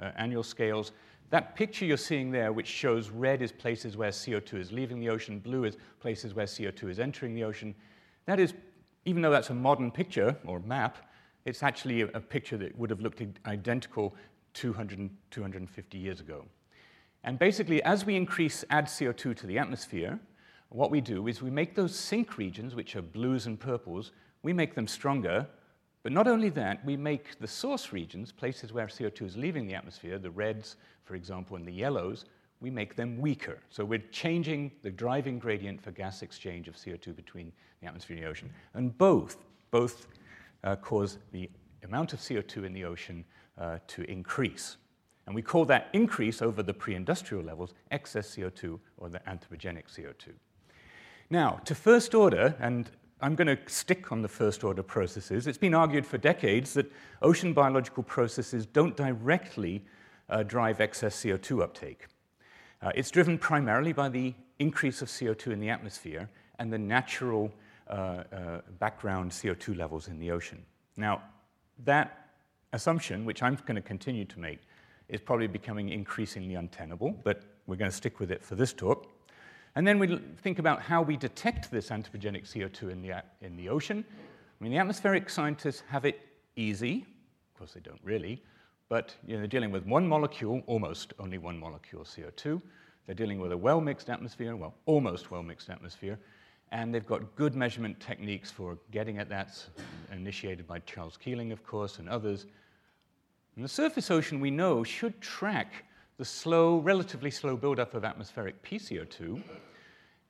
uh, 0.00 0.10
annual 0.16 0.42
scales. 0.42 0.92
That 1.30 1.54
picture 1.54 1.84
you're 1.84 1.96
seeing 1.96 2.30
there, 2.30 2.52
which 2.52 2.66
shows 2.66 3.10
red 3.10 3.42
is 3.42 3.52
places 3.52 3.96
where 3.96 4.10
CO2 4.10 4.54
is 4.54 4.72
leaving 4.72 4.98
the 4.98 5.10
ocean, 5.10 5.38
blue 5.38 5.64
is 5.64 5.76
places 6.00 6.34
where 6.34 6.46
CO2 6.46 6.90
is 6.90 6.98
entering 6.98 7.34
the 7.34 7.44
ocean, 7.44 7.74
that 8.26 8.40
is, 8.40 8.54
even 9.04 9.22
though 9.22 9.30
that's 9.30 9.50
a 9.50 9.54
modern 9.54 9.90
picture 9.90 10.36
or 10.44 10.60
map, 10.60 10.98
it's 11.44 11.62
actually 11.62 12.02
a, 12.02 12.06
a 12.08 12.20
picture 12.20 12.56
that 12.58 12.76
would 12.78 12.90
have 12.90 13.00
looked 13.00 13.22
identical 13.46 14.14
200, 14.54 15.10
250 15.30 15.98
years 15.98 16.20
ago. 16.20 16.44
And 17.24 17.38
basically, 17.38 17.82
as 17.82 18.06
we 18.06 18.16
increase, 18.16 18.64
add 18.70 18.86
CO2 18.86 19.36
to 19.36 19.46
the 19.46 19.58
atmosphere, 19.58 20.18
what 20.70 20.90
we 20.90 21.00
do 21.00 21.26
is 21.28 21.42
we 21.42 21.50
make 21.50 21.74
those 21.74 21.94
sink 21.94 22.38
regions, 22.38 22.74
which 22.74 22.96
are 22.96 23.02
blues 23.02 23.46
and 23.46 23.58
purples, 23.58 24.12
we 24.42 24.52
make 24.52 24.74
them 24.74 24.86
stronger. 24.86 25.46
But 26.02 26.12
not 26.12 26.28
only 26.28 26.48
that, 26.50 26.84
we 26.84 26.96
make 26.96 27.38
the 27.38 27.48
source 27.48 27.92
regions, 27.92 28.32
places 28.32 28.72
where 28.72 28.86
CO2 28.86 29.26
is 29.26 29.36
leaving 29.36 29.66
the 29.66 29.74
atmosphere, 29.74 30.18
the 30.18 30.30
reds, 30.30 30.76
for 31.04 31.14
example, 31.14 31.56
and 31.56 31.66
the 31.66 31.72
yellows, 31.72 32.24
we 32.60 32.70
make 32.70 32.96
them 32.96 33.18
weaker. 33.18 33.58
So 33.70 33.84
we're 33.84 34.02
changing 34.10 34.72
the 34.82 34.90
driving 34.90 35.38
gradient 35.38 35.80
for 35.80 35.90
gas 35.90 36.22
exchange 36.22 36.68
of 36.68 36.76
CO2 36.76 37.14
between 37.14 37.52
the 37.80 37.86
atmosphere 37.86 38.16
and 38.16 38.24
the 38.24 38.28
ocean. 38.28 38.50
And 38.74 38.96
both, 38.98 39.36
both 39.70 40.06
uh, 40.64 40.76
cause 40.76 41.18
the 41.32 41.50
amount 41.84 42.12
of 42.12 42.20
CO2 42.20 42.64
in 42.64 42.72
the 42.72 42.84
ocean 42.84 43.24
uh, 43.58 43.78
to 43.88 44.02
increase. 44.10 44.76
And 45.26 45.34
we 45.34 45.42
call 45.42 45.64
that 45.66 45.88
increase 45.92 46.42
over 46.42 46.62
the 46.62 46.74
pre-industrial 46.74 47.44
levels 47.44 47.74
excess 47.90 48.34
CO2 48.34 48.78
or 48.96 49.08
the 49.08 49.20
anthropogenic 49.20 49.84
CO2. 49.94 50.32
Now, 51.30 51.60
to 51.66 51.74
first 51.74 52.14
order, 52.14 52.56
and 52.58 52.90
I'm 53.20 53.34
going 53.34 53.48
to 53.48 53.58
stick 53.66 54.12
on 54.12 54.22
the 54.22 54.28
first 54.28 54.62
order 54.62 54.82
processes. 54.82 55.46
It's 55.46 55.58
been 55.58 55.74
argued 55.74 56.06
for 56.06 56.18
decades 56.18 56.74
that 56.74 56.90
ocean 57.20 57.52
biological 57.52 58.04
processes 58.04 58.64
don't 58.64 58.96
directly 58.96 59.84
uh, 60.28 60.44
drive 60.44 60.80
excess 60.80 61.16
CO2 61.24 61.62
uptake. 61.62 62.06
Uh, 62.80 62.92
it's 62.94 63.10
driven 63.10 63.36
primarily 63.36 63.92
by 63.92 64.08
the 64.08 64.34
increase 64.60 65.02
of 65.02 65.08
CO2 65.08 65.52
in 65.52 65.58
the 65.58 65.68
atmosphere 65.68 66.28
and 66.60 66.72
the 66.72 66.78
natural 66.78 67.52
uh, 67.88 67.92
uh, 67.92 68.60
background 68.78 69.32
CO2 69.32 69.76
levels 69.76 70.06
in 70.06 70.18
the 70.20 70.30
ocean. 70.30 70.64
Now, 70.96 71.22
that 71.84 72.30
assumption, 72.72 73.24
which 73.24 73.42
I'm 73.42 73.56
going 73.66 73.76
to 73.76 73.82
continue 73.82 74.26
to 74.26 74.38
make, 74.38 74.60
is 75.08 75.20
probably 75.20 75.48
becoming 75.48 75.88
increasingly 75.88 76.54
untenable, 76.54 77.12
but 77.24 77.42
we're 77.66 77.76
going 77.76 77.90
to 77.90 77.96
stick 77.96 78.20
with 78.20 78.30
it 78.30 78.44
for 78.44 78.54
this 78.54 78.72
talk. 78.72 79.08
And 79.78 79.86
then 79.86 80.00
we 80.00 80.18
think 80.42 80.58
about 80.58 80.82
how 80.82 81.02
we 81.02 81.16
detect 81.16 81.70
this 81.70 81.90
anthropogenic 81.90 82.52
CO2 82.52 82.90
in 82.90 83.00
the, 83.00 83.22
in 83.42 83.56
the 83.56 83.68
ocean. 83.68 84.04
I 84.08 84.64
mean, 84.64 84.72
the 84.72 84.78
atmospheric 84.78 85.30
scientists 85.30 85.84
have 85.86 86.04
it 86.04 86.18
easy. 86.56 87.06
Of 87.52 87.58
course, 87.60 87.74
they 87.74 87.80
don't 87.80 88.00
really. 88.02 88.42
But 88.88 89.14
you 89.24 89.34
know, 89.34 89.38
they're 89.38 89.46
dealing 89.46 89.70
with 89.70 89.86
one 89.86 90.04
molecule, 90.04 90.64
almost 90.66 91.14
only 91.20 91.38
one 91.38 91.56
molecule 91.56 92.02
CO2. 92.02 92.60
They're 93.06 93.14
dealing 93.14 93.38
with 93.38 93.52
a 93.52 93.56
well 93.56 93.80
mixed 93.80 94.10
atmosphere, 94.10 94.56
well, 94.56 94.74
almost 94.86 95.30
well 95.30 95.44
mixed 95.44 95.70
atmosphere. 95.70 96.18
And 96.72 96.92
they've 96.92 97.06
got 97.06 97.36
good 97.36 97.54
measurement 97.54 98.00
techniques 98.00 98.50
for 98.50 98.78
getting 98.90 99.18
at 99.18 99.28
that, 99.28 99.64
initiated 100.10 100.66
by 100.66 100.80
Charles 100.80 101.16
Keeling, 101.16 101.52
of 101.52 101.62
course, 101.62 102.00
and 102.00 102.08
others. 102.08 102.46
And 103.54 103.64
the 103.64 103.68
surface 103.68 104.10
ocean, 104.10 104.40
we 104.40 104.50
know, 104.50 104.82
should 104.82 105.20
track 105.20 105.84
the 106.16 106.24
slow, 106.24 106.78
relatively 106.78 107.30
slow 107.30 107.56
buildup 107.56 107.94
of 107.94 108.04
atmospheric 108.04 108.60
PCO2. 108.64 109.40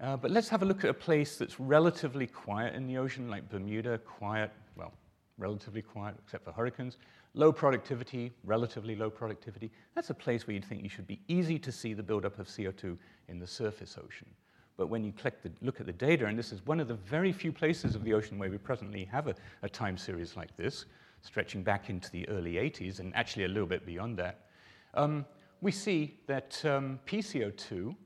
Uh, 0.00 0.17
but 0.17 0.31
let's 0.31 0.49
have 0.49 0.62
a 0.62 0.64
look 0.64 0.85
at 0.85 0.90
a 0.90 0.95
place 0.95 1.37
that's 1.37 1.59
relatively 1.59 2.26
quiet 2.26 2.75
in 2.75 2.87
the 2.87 2.97
ocean, 2.97 3.28
like 3.28 3.49
Bermuda, 3.49 3.99
quiet, 3.99 4.52
well, 4.76 4.93
relatively 5.38 5.83
quiet, 5.83 6.14
except 6.25 6.45
for 6.45 6.52
hurricanes. 6.52 6.99
Low 7.35 7.52
productivity, 7.52 8.33
relatively 8.45 8.95
low 8.95 9.11
productivity. 9.11 9.71
That's 9.95 10.11
a 10.11 10.14
place 10.14 10.47
where 10.47 10.55
you'd 10.55 10.64
think 10.64 10.83
you 10.83 10.88
should 10.88 11.07
be 11.07 11.21
easy 11.26 11.59
to 11.59 11.73
see 11.73 11.95
the 11.95 12.02
buildup 12.02 12.38
of 12.38 12.47
CO2 12.47 12.97
in 13.28 13.38
the 13.40 13.47
surface 13.47 13.99
ocean. 14.02 14.28
But 14.76 14.87
when 14.88 15.02
you 15.02 15.12
the, 15.43 15.50
look 15.61 15.81
at 15.81 15.87
the 15.87 15.93
data, 15.93 16.26
and 16.26 16.38
this 16.38 16.52
is 16.52 16.64
one 16.64 16.78
of 16.78 16.87
the 16.87 16.95
very 16.95 17.33
few 17.33 17.52
places 17.52 17.97
of 17.97 18.05
the 18.05 18.14
ocean 18.14 18.38
where 18.38 18.50
we 18.50 18.59
presently 18.59 19.05
have 19.05 19.26
a, 19.26 19.35
a 19.62 19.69
time 19.69 19.99
series 19.99 20.37
like 20.37 20.57
this, 20.57 20.85
stretching 21.23 21.64
back 21.64 21.90
into 21.90 22.09
the 22.12 22.28
early 22.28 22.55
80s 22.55 23.00
and 23.00 23.14
actually 23.17 23.45
a 23.45 23.49
little 23.49 23.67
bit 23.67 23.85
beyond 23.85 24.17
that, 24.19 24.47
um, 24.95 25.26
we 25.61 25.73
see 25.73 26.21
that 26.28 26.64
um, 26.64 27.00
PCO2 27.07 27.97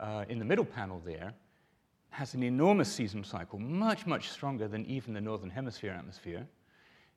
uh, 0.00 0.24
in 0.28 0.38
the 0.38 0.44
middle 0.44 0.64
panel 0.64 1.00
there 1.04 1.34
has 2.10 2.34
an 2.34 2.42
enormous 2.42 2.92
seasonal 2.92 3.24
cycle, 3.24 3.58
much, 3.58 4.06
much 4.06 4.30
stronger 4.30 4.68
than 4.68 4.86
even 4.86 5.14
the 5.14 5.20
northern 5.20 5.50
hemisphere 5.50 5.92
atmosphere 5.92 6.46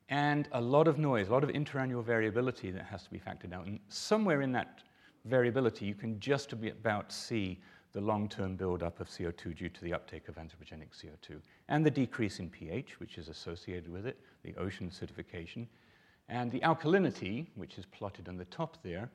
and 0.10 0.48
a 0.54 0.62
lot 0.62 0.88
of 0.88 0.98
noise, 0.98 1.28
a 1.28 1.32
lot 1.32 1.44
of 1.44 1.50
interannual 1.50 2.04
variability 2.04 2.72
that 2.72 2.86
has 2.86 3.04
to 3.04 3.10
be 3.10 3.20
factored 3.20 3.54
out. 3.54 3.66
And 3.66 3.80
somewhere 3.90 4.42
in 4.42 4.52
that 4.54 4.84
variability, 5.26 5.86
you 5.86 5.96
can 5.96 6.20
just 6.20 6.54
about 6.54 7.12
see 7.12 7.60
the 7.92 8.00
long-term 8.00 8.56
buildup 8.56 9.00
of 9.00 9.10
CO2 9.10 9.58
due 9.58 9.70
to 9.70 9.82
the 9.82 9.94
uptake 9.94 10.28
of 10.28 10.36
anthropogenic 10.36 10.90
CO2 10.92 11.42
and 11.68 11.86
the 11.86 11.92
decrease 11.92 12.40
in 12.40 12.50
pH, 12.50 13.00
which 13.00 13.18
is 13.18 13.28
associated 13.28 13.92
with 13.92 14.06
it, 14.06 14.20
the 14.44 14.56
ocean 14.56 14.90
acidification, 14.90 15.68
and 16.30 16.52
the 16.52 16.60
alkalinity, 16.60 17.48
which 17.56 17.78
is 17.78 17.86
plotted 17.86 18.30
on 18.30 18.38
the 18.38 18.46
top 18.46 18.78
there. 18.84 19.10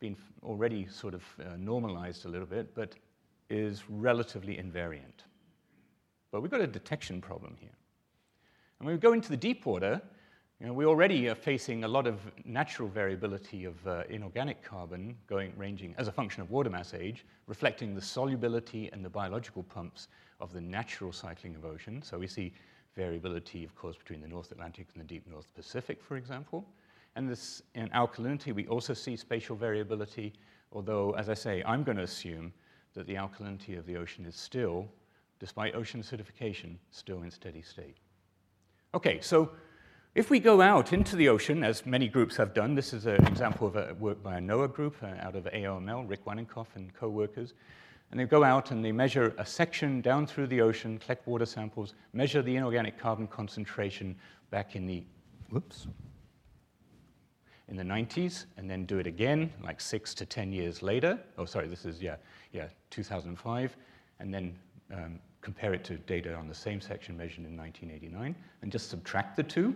Been 0.00 0.16
already 0.42 0.86
sort 0.86 1.14
of 1.14 1.22
uh, 1.40 1.56
normalized 1.56 2.24
a 2.24 2.28
little 2.28 2.46
bit, 2.46 2.74
but 2.74 2.94
is 3.50 3.82
relatively 3.88 4.56
invariant. 4.56 5.24
But 6.30 6.42
we've 6.42 6.50
got 6.50 6.60
a 6.60 6.66
detection 6.66 7.20
problem 7.20 7.56
here. 7.58 7.76
And 8.78 8.86
when 8.86 8.94
we 8.94 9.00
go 9.00 9.12
into 9.12 9.30
the 9.30 9.36
deep 9.36 9.66
water, 9.66 10.00
You 10.60 10.66
know, 10.66 10.72
we 10.72 10.86
already 10.86 11.28
are 11.28 11.36
facing 11.36 11.84
a 11.84 11.88
lot 11.88 12.08
of 12.08 12.18
natural 12.44 12.88
variability 12.88 13.64
of 13.64 13.86
uh, 13.86 14.02
inorganic 14.10 14.60
carbon 14.60 15.14
going, 15.28 15.52
ranging 15.56 15.94
as 15.98 16.08
a 16.08 16.12
function 16.12 16.42
of 16.42 16.50
water 16.50 16.68
mass 16.68 16.94
age, 16.94 17.24
reflecting 17.46 17.94
the 17.94 18.00
solubility 18.00 18.90
and 18.92 19.04
the 19.04 19.08
biological 19.08 19.62
pumps 19.62 20.08
of 20.40 20.52
the 20.52 20.60
natural 20.60 21.12
cycling 21.12 21.54
of 21.54 21.64
ocean. 21.64 22.02
So 22.02 22.18
we 22.18 22.26
see 22.26 22.52
variability, 22.96 23.62
of 23.62 23.76
course, 23.76 23.96
between 23.96 24.20
the 24.20 24.26
North 24.26 24.50
Atlantic 24.50 24.88
and 24.94 25.00
the 25.00 25.06
deep 25.06 25.28
North 25.30 25.46
Pacific, 25.54 26.02
for 26.02 26.16
example. 26.16 26.66
And 27.18 27.28
this, 27.28 27.64
in 27.74 27.88
alkalinity, 27.88 28.54
we 28.54 28.68
also 28.68 28.94
see 28.94 29.16
spatial 29.16 29.56
variability, 29.56 30.34
although, 30.70 31.16
as 31.16 31.28
I 31.28 31.34
say, 31.34 31.64
I'm 31.66 31.82
going 31.82 31.96
to 31.96 32.04
assume 32.04 32.52
that 32.94 33.08
the 33.08 33.16
alkalinity 33.16 33.76
of 33.76 33.86
the 33.86 33.96
ocean 33.96 34.24
is 34.24 34.36
still, 34.36 34.86
despite 35.40 35.74
ocean 35.74 36.00
acidification, 36.00 36.76
still 36.92 37.22
in 37.22 37.32
steady 37.32 37.60
state. 37.60 37.96
Okay, 38.94 39.20
so 39.20 39.50
if 40.14 40.30
we 40.30 40.38
go 40.38 40.60
out 40.60 40.92
into 40.92 41.16
the 41.16 41.28
ocean, 41.28 41.64
as 41.64 41.84
many 41.84 42.06
groups 42.06 42.36
have 42.36 42.54
done, 42.54 42.76
this 42.76 42.92
is 42.92 43.06
an 43.06 43.26
example 43.26 43.66
of 43.66 43.74
a 43.74 43.94
work 43.94 44.22
by 44.22 44.38
a 44.38 44.40
NOAA 44.40 44.72
group 44.72 44.94
uh, 45.02 45.06
out 45.18 45.34
of 45.34 45.42
AOML, 45.46 46.08
Rik 46.08 46.24
Wanninkhof 46.24 46.68
and 46.76 46.94
co-workers. 46.94 47.54
And 48.12 48.20
they 48.20 48.26
go 48.26 48.44
out 48.44 48.70
and 48.70 48.84
they 48.84 48.92
measure 48.92 49.34
a 49.38 49.44
section 49.44 50.02
down 50.02 50.28
through 50.28 50.46
the 50.46 50.60
ocean, 50.60 50.98
collect 50.98 51.26
water 51.26 51.46
samples, 51.46 51.94
measure 52.12 52.42
the 52.42 52.54
inorganic 52.54 52.96
carbon 52.96 53.26
concentration 53.26 54.14
back 54.50 54.76
in 54.76 54.86
the, 54.86 55.02
whoops, 55.50 55.88
in 57.68 57.76
the 57.76 57.82
90s, 57.82 58.46
and 58.56 58.68
then 58.68 58.84
do 58.84 58.98
it 58.98 59.06
again, 59.06 59.52
like 59.62 59.80
six 59.80 60.14
to 60.14 60.26
10 60.26 60.52
years 60.52 60.82
later. 60.82 61.18
Oh, 61.36 61.44
sorry, 61.44 61.68
this 61.68 61.84
is, 61.84 62.00
yeah, 62.00 62.16
yeah, 62.52 62.68
2005, 62.90 63.76
and 64.20 64.32
then 64.32 64.56
um, 64.92 65.18
compare 65.42 65.74
it 65.74 65.84
to 65.84 65.96
data 65.98 66.34
on 66.34 66.48
the 66.48 66.54
same 66.54 66.80
section 66.80 67.16
measured 67.16 67.44
in 67.44 67.56
1989, 67.56 68.34
and 68.62 68.72
just 68.72 68.88
subtract 68.88 69.36
the 69.36 69.42
two 69.42 69.74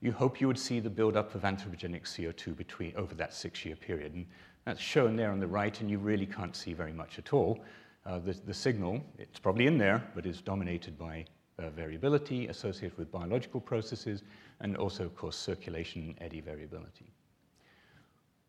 you 0.00 0.12
hope 0.12 0.40
you 0.40 0.46
would 0.46 0.58
see 0.58 0.80
the 0.80 0.90
buildup 0.90 1.34
of 1.34 1.42
anthropogenic 1.42 2.02
CO2 2.02 2.56
between, 2.56 2.92
over 2.96 3.14
that 3.14 3.32
six-year 3.32 3.76
period. 3.76 4.14
And 4.14 4.26
that's 4.64 4.80
shown 4.80 5.16
there 5.16 5.30
on 5.30 5.40
the 5.40 5.46
right, 5.46 5.78
and 5.80 5.90
you 5.90 5.98
really 5.98 6.26
can't 6.26 6.54
see 6.54 6.74
very 6.74 6.92
much 6.92 7.18
at 7.18 7.32
all. 7.32 7.60
Uh, 8.04 8.18
the, 8.18 8.32
the, 8.46 8.54
signal, 8.54 9.02
it's 9.18 9.38
probably 9.38 9.66
in 9.66 9.78
there, 9.78 10.04
but 10.14 10.26
is 10.26 10.40
dominated 10.40 10.98
by 10.98 11.24
uh, 11.58 11.70
variability 11.70 12.46
associated 12.48 12.96
with 12.98 13.10
biological 13.10 13.60
processes, 13.60 14.22
and 14.60 14.76
also, 14.76 15.04
of 15.04 15.16
course, 15.16 15.36
circulation 15.36 16.02
and 16.02 16.14
eddy 16.20 16.40
variability. 16.40 17.12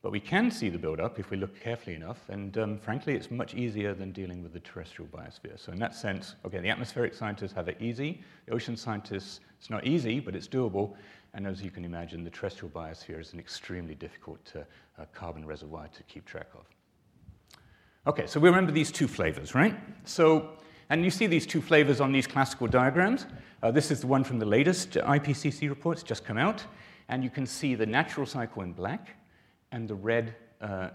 But 0.01 0.11
we 0.11 0.19
can 0.19 0.51
see 0.51 0.69
the 0.69 0.77
buildup 0.77 1.19
if 1.19 1.31
we 1.31 1.37
look 1.37 1.59
carefully 1.59 1.95
enough, 1.95 2.29
and 2.29 2.57
um, 2.57 2.77
frankly, 2.77 3.15
it's 3.15 3.31
much 3.31 3.55
easier 3.55 3.93
than 3.93 4.11
dealing 4.11 4.43
with 4.43 4.53
the 4.53 4.59
terrestrial 4.59 5.09
biosphere. 5.09 5.59
So 5.59 5.71
in 5.71 5.79
that 5.79 5.95
sense, 5.95 6.35
okay, 6.45 6.59
the 6.59 6.69
atmospheric 6.69 7.13
scientists 7.13 7.51
have 7.53 7.67
it 7.67 7.77
easy. 7.81 8.21
The 8.45 8.53
ocean 8.53 8.77
scientists, 8.77 9.39
it's 9.59 9.69
not 9.69 9.85
easy, 9.85 10.19
but 10.19 10.35
it's 10.35 10.47
doable. 10.47 10.95
And 11.33 11.45
as 11.47 11.61
you 11.61 11.71
can 11.71 11.83
imagine, 11.83 12.23
the 12.23 12.29
terrestrial 12.29 12.69
biosphere 12.69 13.19
is 13.19 13.33
an 13.33 13.39
extremely 13.39 13.95
difficult 13.95 14.53
uh, 14.55 15.01
uh, 15.01 15.05
carbon 15.13 15.45
reservoir 15.45 15.87
to 15.87 16.03
keep 16.03 16.25
track 16.25 16.47
of. 16.53 16.65
Okay, 18.05 18.27
so 18.27 18.39
we 18.39 18.47
remember 18.47 18.71
these 18.71 18.91
two 18.91 19.07
flavors, 19.07 19.53
right? 19.53 19.75
So, 20.05 20.51
and 20.89 21.03
you 21.03 21.11
see 21.11 21.27
these 21.27 21.45
two 21.45 21.61
flavors 21.61 21.99
on 21.99 22.11
these 22.11 22.27
classical 22.27 22.67
diagrams. 22.67 23.25
Uh, 23.61 23.71
this 23.71 23.91
is 23.91 24.01
the 24.01 24.07
one 24.07 24.23
from 24.23 24.39
the 24.39 24.45
latest 24.45 24.91
IPCC 24.91 25.69
report, 25.69 25.97
it's 25.97 26.03
just 26.03 26.23
come 26.23 26.37
out. 26.37 26.63
And 27.09 27.23
you 27.23 27.29
can 27.29 27.45
see 27.45 27.75
the 27.75 27.85
natural 27.85 28.25
cycle 28.25 28.63
in 28.63 28.73
black 28.73 29.09
and 29.71 29.87
the 29.87 29.95
red 29.95 30.35
uh, 30.61 30.65
uh, 30.65 30.89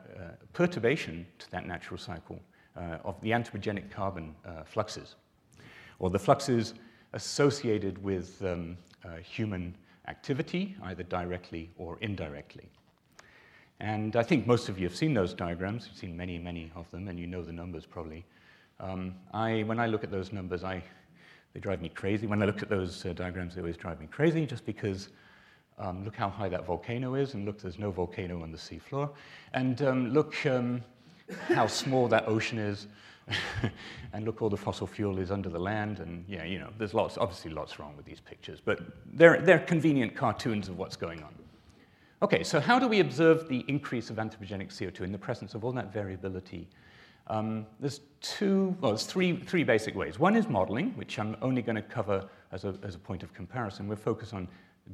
perturbation 0.52 1.26
to 1.38 1.50
that 1.52 1.66
natural 1.66 1.98
cycle 1.98 2.40
uh, 2.76 2.98
of 3.04 3.20
the 3.20 3.30
anthropogenic 3.30 3.90
carbon 3.90 4.34
fluxes, 4.64 5.14
or 5.98 6.10
the 6.10 6.18
fluxes 6.18 6.74
associated 7.12 8.02
with 8.02 8.42
um, 8.44 8.76
human 9.22 9.74
activity, 10.08 10.74
either 10.82 11.04
directly 11.04 11.70
or 11.76 11.96
indirectly. 12.00 12.68
And 13.78 14.16
I 14.16 14.22
think 14.22 14.46
most 14.46 14.68
of 14.68 14.78
you 14.78 14.86
have 14.86 14.96
seen 14.96 15.14
those 15.14 15.32
diagrams. 15.34 15.86
You've 15.88 15.98
seen 15.98 16.16
many, 16.16 16.38
many 16.38 16.72
of 16.74 16.90
them, 16.90 17.08
and 17.08 17.18
you 17.18 17.26
know 17.26 17.42
the 17.42 17.52
numbers 17.52 17.86
probably. 17.86 18.24
Um, 18.82 19.14
I, 19.32 19.62
when 19.62 19.78
I 19.78 19.86
look 19.86 20.02
at 20.02 20.10
those 20.10 20.32
numbers, 20.32 20.64
I, 20.64 20.82
they 21.54 21.60
drive 21.60 21.80
me 21.80 21.88
crazy. 21.88 22.26
When 22.26 22.42
I 22.42 22.46
look 22.46 22.62
at 22.62 22.68
those 22.68 23.06
uh, 23.06 23.12
diagrams, 23.12 23.54
they 23.54 23.60
always 23.60 23.76
drive 23.76 24.00
me 24.00 24.08
crazy 24.08 24.44
just 24.44 24.66
because 24.66 25.08
um, 25.78 26.04
look 26.04 26.16
how 26.16 26.28
high 26.28 26.48
that 26.48 26.66
volcano 26.66 27.14
is, 27.14 27.34
and 27.34 27.44
look, 27.44 27.60
there's 27.60 27.78
no 27.78 27.92
volcano 27.92 28.42
on 28.42 28.50
the 28.50 28.58
seafloor. 28.58 29.08
And 29.54 29.80
um, 29.82 30.10
look 30.10 30.34
um, 30.46 30.82
how 31.48 31.68
small 31.68 32.08
that 32.08 32.26
ocean 32.26 32.58
is, 32.58 32.88
and 34.12 34.24
look, 34.24 34.42
all 34.42 34.50
the 34.50 34.56
fossil 34.56 34.86
fuel 34.86 35.18
is 35.18 35.30
under 35.30 35.48
the 35.48 35.58
land, 35.58 36.00
and 36.00 36.24
yeah, 36.28 36.44
you 36.44 36.58
know, 36.58 36.70
there's 36.76 36.92
lots, 36.92 37.16
obviously 37.16 37.52
lots 37.52 37.78
wrong 37.78 37.96
with 37.96 38.04
these 38.04 38.20
pictures, 38.20 38.60
but 38.62 38.80
they're, 39.14 39.40
they're 39.40 39.60
convenient 39.60 40.16
cartoons 40.16 40.68
of 40.68 40.76
what's 40.76 40.96
going 40.96 41.22
on. 41.22 41.32
Okay, 42.20 42.42
so 42.42 42.60
how 42.60 42.78
do 42.78 42.88
we 42.88 43.00
observe 43.00 43.48
the 43.48 43.64
increase 43.68 44.10
of 44.10 44.16
anthropogenic 44.16 44.68
CO2 44.68 45.00
in 45.00 45.12
the 45.12 45.18
presence 45.18 45.54
of 45.54 45.64
all 45.64 45.72
that 45.72 45.92
variability? 45.92 46.68
Um, 47.32 47.64
there's 47.80 48.02
two, 48.20 48.76
well, 48.82 48.90
there's 48.90 49.06
three, 49.06 49.34
three 49.34 49.64
basic 49.64 49.94
ways. 49.94 50.18
One 50.18 50.36
is 50.36 50.48
modeling, 50.48 50.90
which 50.96 51.18
I'm 51.18 51.34
only 51.40 51.62
going 51.62 51.76
to 51.76 51.82
cover 51.82 52.28
as 52.52 52.66
a, 52.66 52.74
as 52.82 52.94
a 52.94 52.98
point 52.98 53.22
of 53.22 53.32
comparison. 53.32 53.88
We're 53.88 53.96
focused 53.96 54.34
on 54.34 54.46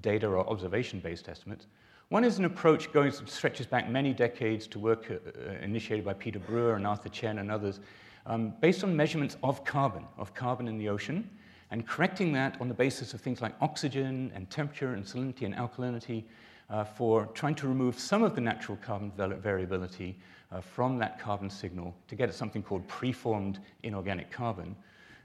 data 0.03 0.29
or 0.29 0.49
observation-based 0.49 1.29
estimates. 1.29 1.67
One 2.11 2.23
is 2.23 2.39
an 2.39 2.45
approach 2.45 2.93
going 2.93 3.11
stretches 3.11 3.67
back 3.67 3.91
many 3.91 4.15
decades 4.15 4.69
to 4.69 4.79
work 4.79 5.11
uh, 5.11 5.15
uh, 5.15 5.55
initiated 5.65 6.05
by 6.05 6.13
Peter 6.13 6.39
Brewer 6.39 6.77
and 6.77 6.87
Arthur 6.87 7.09
Chen 7.09 7.41
and 7.41 7.51
others 7.51 7.81
um, 8.25 8.55
based 8.61 8.85
on 8.85 8.95
measurements 8.95 9.37
of 9.43 9.65
carbon, 9.65 10.05
of 10.17 10.33
carbon 10.33 10.69
in 10.69 10.79
the 10.79 10.89
ocean, 10.89 11.29
and 11.73 11.89
correcting 11.89 12.33
that 12.35 12.57
on 12.61 12.69
the 12.69 12.75
basis 12.75 13.15
of 13.15 13.21
things 13.21 13.43
like 13.43 13.53
oxygen 13.61 14.31
and 14.33 14.49
temperature 14.49 14.95
and 14.95 15.05
salinity 15.05 15.43
and 15.43 15.57
alkalinity 15.57 16.23
uh, 16.71 16.85
for 16.85 17.27
trying 17.35 17.57
to 17.57 17.67
remove 17.67 17.99
some 17.99 18.23
of 18.23 18.37
the 18.37 18.41
natural 18.41 18.79
carbon 18.81 19.11
variability 19.17 20.17
uh, 20.51 20.61
from 20.61 20.99
that 20.99 21.19
carbon 21.19 21.51
signal 21.51 21.95
to 22.09 22.15
get 22.15 22.29
at 22.29 22.35
something 22.35 22.63
called 22.63 22.87
preformed 22.89 23.59
inorganic 23.83 24.31
carbon. 24.31 24.75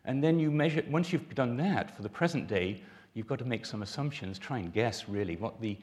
And 0.06 0.24
then 0.24 0.40
you 0.40 0.52
measure, 0.52 0.84
once 0.90 1.14
you've 1.14 1.34
done 1.34 1.56
that 1.58 1.96
for 1.96 2.02
the 2.02 2.10
present 2.10 2.48
day, 2.48 2.82
you've 3.14 3.28
got 3.28 3.40
to 3.40 3.46
make 3.46 3.66
some 3.66 3.82
assumptions, 3.82 4.38
try 4.38 4.60
and 4.60 4.74
guess 4.74 5.08
really 5.08 5.38
what 5.38 5.62
the 5.62 5.78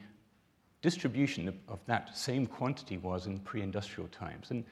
distribution 0.81 1.47
of, 1.47 1.55
of 1.67 1.79
that 1.85 2.15
same 2.15 2.45
quantity 2.45 2.97
was 2.97 3.27
in 3.27 3.39
pre 3.39 3.61
industrial 3.61 4.09
times. 4.09 4.51
And 4.51 4.63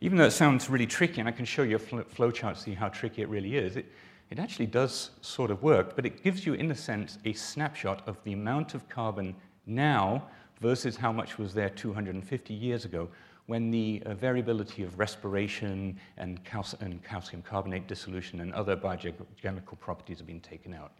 even 0.00 0.18
though 0.18 0.26
it 0.26 0.32
sounds 0.32 0.68
really 0.68 0.86
tricky, 0.86 1.20
and 1.20 1.28
I 1.28 1.32
can 1.32 1.44
show 1.44 1.62
you 1.62 1.76
a 1.76 1.78
flowchart 1.78 2.54
to 2.54 2.60
see 2.60 2.74
how 2.74 2.88
tricky 2.88 3.22
it 3.22 3.28
really 3.28 3.56
is, 3.56 3.76
it, 3.76 3.86
it 4.30 4.38
actually 4.38 4.66
does 4.66 5.10
sort 5.20 5.50
of 5.50 5.62
work, 5.62 5.96
but 5.96 6.06
it 6.06 6.22
gives 6.22 6.46
you, 6.46 6.54
in 6.54 6.70
a 6.70 6.74
sense, 6.74 7.18
a 7.24 7.32
snapshot 7.34 8.06
of 8.08 8.16
the 8.24 8.32
amount 8.32 8.74
of 8.74 8.88
carbon 8.88 9.34
now 9.66 10.24
versus 10.64 10.96
how 10.96 11.12
much 11.12 11.36
was 11.36 11.52
there 11.52 11.68
250 11.68 12.54
years 12.54 12.86
ago 12.86 13.06
when 13.44 13.70
the 13.70 14.02
uh, 14.06 14.14
variability 14.14 14.82
of 14.82 14.98
respiration 14.98 15.94
and, 16.16 16.42
cal- 16.42 16.78
and, 16.80 17.04
calcium 17.04 17.42
carbonate 17.42 17.86
dissolution 17.86 18.40
and 18.40 18.50
other 18.54 18.74
biochemical 18.74 19.76
properties 19.76 20.16
have 20.16 20.26
been 20.26 20.40
taken 20.40 20.72
out. 20.72 20.92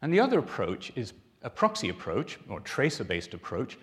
And 0.00 0.14
the 0.14 0.20
other 0.20 0.38
approach 0.38 0.92
is 0.94 1.12
a 1.42 1.50
proxy 1.50 1.88
approach, 1.88 2.38
or 2.48 2.60
tracer 2.60 3.02
based 3.02 3.34
approach, 3.34 3.78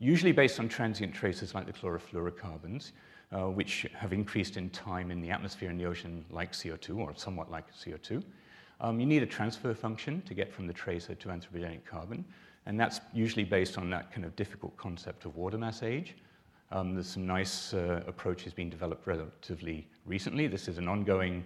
usually 0.00 0.32
based 0.32 0.58
on 0.58 0.68
transient 0.68 1.14
traces 1.14 1.54
like 1.54 1.66
the 1.66 1.72
chlorofluorocarbons 1.72 2.90
uh, 3.30 3.48
which 3.48 3.86
have 3.94 4.12
increased 4.12 4.56
in 4.56 4.68
time 4.70 5.12
in 5.12 5.20
the 5.20 5.30
atmosphere 5.30 5.70
and 5.70 5.78
the 5.78 5.86
ocean 5.86 6.24
like 6.28 6.50
CO2, 6.50 6.98
or 6.98 7.12
somewhat 7.14 7.48
like 7.52 7.72
CO2. 7.72 8.20
Um, 8.80 8.98
you 8.98 9.06
need 9.06 9.22
a 9.22 9.26
transfer 9.26 9.74
function 9.74 10.22
to 10.22 10.34
get 10.34 10.52
from 10.52 10.66
the 10.66 10.72
tracer 10.72 11.14
to 11.14 11.28
anthropogenic 11.28 11.84
carbon, 11.84 12.24
and 12.66 12.78
that's 12.78 13.00
usually 13.12 13.44
based 13.44 13.78
on 13.78 13.90
that 13.90 14.12
kind 14.12 14.24
of 14.24 14.34
difficult 14.36 14.76
concept 14.76 15.24
of 15.24 15.36
water 15.36 15.58
mass 15.58 15.82
age. 15.82 16.14
Um, 16.70 16.94
there's 16.94 17.08
some 17.08 17.26
nice 17.26 17.74
uh, 17.74 18.02
approaches 18.06 18.52
being 18.54 18.70
developed 18.70 19.06
relatively 19.06 19.86
recently. 20.06 20.46
This 20.46 20.68
is 20.68 20.78
an 20.78 20.88
ongoing 20.88 21.44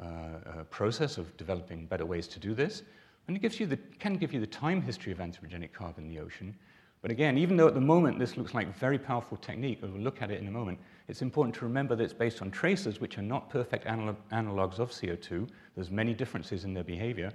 uh, 0.00 0.04
uh, 0.04 0.64
process 0.70 1.18
of 1.18 1.36
developing 1.36 1.86
better 1.86 2.06
ways 2.06 2.28
to 2.28 2.38
do 2.38 2.54
this. 2.54 2.82
And 3.26 3.36
it 3.36 3.40
gives 3.40 3.58
you 3.58 3.66
the, 3.66 3.76
can 3.98 4.14
give 4.14 4.32
you 4.32 4.40
the 4.40 4.46
time 4.46 4.80
history 4.80 5.10
of 5.10 5.18
anthropogenic 5.18 5.72
carbon 5.72 6.04
in 6.04 6.10
the 6.10 6.20
ocean. 6.20 6.54
But 7.02 7.10
again, 7.10 7.38
even 7.38 7.56
though 7.56 7.68
at 7.68 7.74
the 7.74 7.80
moment 7.80 8.18
this 8.18 8.36
looks 8.36 8.54
like 8.54 8.68
a 8.68 8.72
very 8.72 8.98
powerful 8.98 9.36
technique, 9.36 9.80
we'll 9.82 9.90
look 9.92 10.22
at 10.22 10.30
it 10.30 10.40
in 10.40 10.48
a 10.48 10.50
moment, 10.50 10.78
it's 11.08 11.22
important 11.22 11.54
to 11.56 11.64
remember 11.64 11.94
that 11.96 12.04
it's 12.04 12.12
based 12.12 12.42
on 12.42 12.50
tracers 12.50 13.00
which 13.00 13.18
are 13.18 13.22
not 13.22 13.50
perfect 13.50 13.86
analog- 13.86 14.16
analogs 14.32 14.78
of 14.78 14.90
CO2. 14.90 15.48
There's 15.74 15.90
many 15.90 16.14
differences 16.14 16.64
in 16.64 16.74
their 16.74 16.84
behavior. 16.84 17.32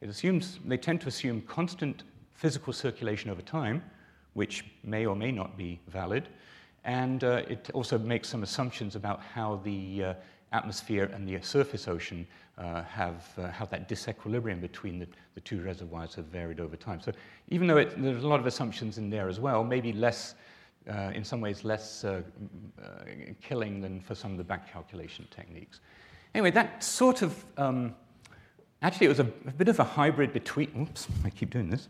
It 0.00 0.08
assumes, 0.08 0.58
they 0.64 0.76
tend 0.76 1.00
to 1.02 1.08
assume 1.08 1.42
constant 1.42 2.04
physical 2.36 2.72
circulation 2.72 3.30
over 3.30 3.42
time, 3.42 3.82
which 4.34 4.64
may 4.84 5.06
or 5.06 5.16
may 5.16 5.32
not 5.32 5.56
be 5.56 5.80
valid. 5.88 6.28
And 6.84 7.24
uh, 7.24 7.42
it 7.48 7.70
also 7.74 7.98
makes 7.98 8.28
some 8.28 8.42
assumptions 8.42 8.94
about 8.94 9.20
how 9.20 9.60
the 9.64 10.04
uh, 10.04 10.14
atmosphere 10.52 11.10
and 11.12 11.26
the 11.26 11.40
surface 11.42 11.88
ocean 11.88 12.26
uh, 12.58 12.82
have, 12.84 13.26
uh, 13.38 13.50
how 13.50 13.66
that 13.66 13.88
disequilibrium 13.88 14.60
between 14.60 14.98
the, 14.98 15.06
the 15.34 15.40
two 15.40 15.60
reservoirs 15.60 16.14
have 16.14 16.26
varied 16.26 16.60
over 16.60 16.76
time. 16.76 17.00
So 17.00 17.12
even 17.48 17.66
though 17.66 17.78
it, 17.78 18.00
there's 18.00 18.24
a 18.24 18.28
lot 18.28 18.40
of 18.40 18.46
assumptions 18.46 18.98
in 18.98 19.10
there 19.10 19.28
as 19.28 19.40
well, 19.40 19.64
maybe 19.64 19.92
less 19.92 20.34
uh, 20.88 21.10
in 21.14 21.24
some 21.24 21.40
ways 21.40 21.64
less 21.64 22.04
uh, 22.04 22.22
killing 23.42 23.80
than 23.80 24.00
for 24.00 24.14
some 24.14 24.30
of 24.30 24.38
the 24.38 24.44
back 24.44 24.72
calculation 24.72 25.26
techniques. 25.30 25.80
Anyway, 26.34 26.50
that 26.52 26.84
sort 26.84 27.22
of, 27.22 27.44
um, 27.56 27.94
actually, 28.82 29.06
it 29.06 29.08
was 29.08 29.20
a, 29.20 29.26
a, 29.46 29.52
bit 29.52 29.68
of 29.68 29.80
a 29.80 29.84
hybrid 29.84 30.32
between, 30.32 30.70
oops, 30.80 31.08
I 31.24 31.30
keep 31.30 31.50
doing 31.50 31.70
this, 31.70 31.88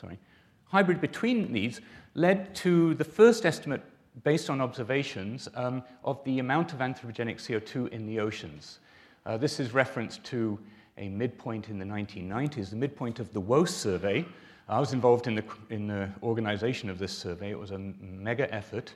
sorry, 0.00 0.18
hybrid 0.64 1.00
between 1.00 1.52
these 1.52 1.80
led 2.14 2.54
to 2.54 2.94
the 2.94 3.04
first 3.04 3.44
estimate 3.44 3.82
based 4.24 4.50
on 4.50 4.60
observations 4.60 5.48
um, 5.54 5.82
of 6.04 6.22
the 6.24 6.38
amount 6.38 6.72
of 6.72 6.78
anthropogenic 6.78 7.36
CO2 7.36 7.88
in 7.90 8.06
the 8.06 8.18
oceans. 8.18 8.80
Uh, 9.26 9.36
this 9.36 9.60
is 9.60 9.72
reference 9.72 10.18
to 10.18 10.58
a 10.98 11.08
midpoint 11.08 11.68
in 11.68 11.78
the 11.78 11.84
1990s, 11.84 12.70
the 12.70 12.76
midpoint 12.76 13.20
of 13.20 13.32
the 13.32 13.40
WOCE 13.40 13.70
survey. 13.70 14.24
I 14.68 14.78
was 14.78 14.92
involved 14.92 15.26
in 15.26 15.34
the, 15.34 15.44
in 15.70 15.86
the 15.86 16.08
organization 16.22 16.90
of 16.90 16.98
this 16.98 17.16
survey. 17.16 17.50
It 17.50 17.58
was 17.58 17.70
a 17.70 17.78
mega 17.78 18.52
effort. 18.54 18.94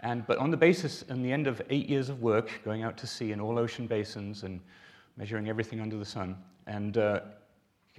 And, 0.00 0.26
but 0.26 0.38
on 0.38 0.50
the 0.50 0.56
basis, 0.56 1.02
in 1.02 1.22
the 1.22 1.32
end 1.32 1.46
of 1.46 1.62
eight 1.70 1.88
years 1.88 2.08
of 2.08 2.22
work, 2.22 2.50
going 2.64 2.82
out 2.82 2.96
to 2.98 3.06
sea 3.06 3.32
in 3.32 3.40
all 3.40 3.58
ocean 3.58 3.86
basins 3.86 4.42
and 4.42 4.60
measuring 5.16 5.48
everything 5.48 5.80
under 5.80 5.96
the 5.96 6.04
sun, 6.04 6.36
and, 6.66 6.96
uh, 6.96 7.20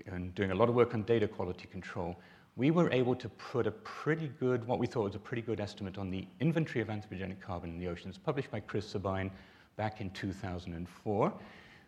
and 0.08 0.34
doing 0.36 0.52
a 0.52 0.56
lot 0.56 0.68
of 0.68 0.76
work 0.76 0.94
on 0.94 1.04
data 1.04 1.28
quality 1.28 1.68
control, 1.68 2.18
we 2.56 2.70
were 2.70 2.92
able 2.92 3.16
to 3.16 3.30
put 3.30 3.66
a 3.66 3.72
pretty 3.72 4.28
good, 4.40 4.66
what 4.68 4.78
we 4.78 4.86
thought 4.86 5.04
was 5.04 5.16
a 5.16 5.20
pretty 5.20 5.42
good 5.42 5.60
estimate 5.60 5.98
on 5.98 6.12
the 6.12 6.28
inventory 6.40 6.82
of 6.82 6.88
anthropogenic 6.88 7.42
carbon 7.42 7.72
in 7.72 7.80
the 7.80 7.88
oceans, 7.88 8.18
published 8.18 8.52
by 8.52 8.60
Chris 8.60 8.88
Sabine 8.88 9.32
back 9.76 10.02
in 10.02 10.12
2004. 10.12 11.34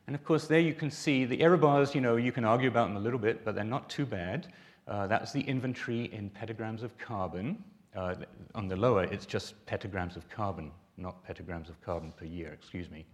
And 0.07 0.15
of 0.15 0.23
course, 0.23 0.47
there 0.47 0.59
you 0.59 0.73
can 0.73 0.89
see 0.89 1.25
the 1.25 1.41
error 1.41 1.57
bars, 1.57 1.93
you 1.93 2.01
know, 2.01 2.15
you 2.15 2.31
can 2.31 2.45
argue 2.45 2.67
about 2.67 2.87
them 2.87 2.97
a 2.97 2.99
little 2.99 3.19
bit, 3.19 3.45
but 3.45 3.53
they're 3.53 3.63
not 3.63 3.89
too 3.89 4.05
bad. 4.05 4.47
Uh, 4.87 5.07
that's 5.07 5.31
the 5.31 5.41
inventory 5.41 6.05
in 6.13 6.29
petagrams 6.29 6.81
of 6.83 6.97
carbon. 6.97 7.63
Uh, 7.95 8.15
on 8.55 8.67
the 8.67 8.75
lower, 8.75 9.03
it's 9.03 9.25
just 9.25 9.63
petagrams 9.67 10.15
of 10.15 10.27
carbon, 10.29 10.71
not 10.97 11.25
petagrams 11.27 11.69
of 11.69 11.79
carbon 11.81 12.11
per 12.17 12.25
year, 12.25 12.51
excuse 12.51 12.89
me. 12.89 13.05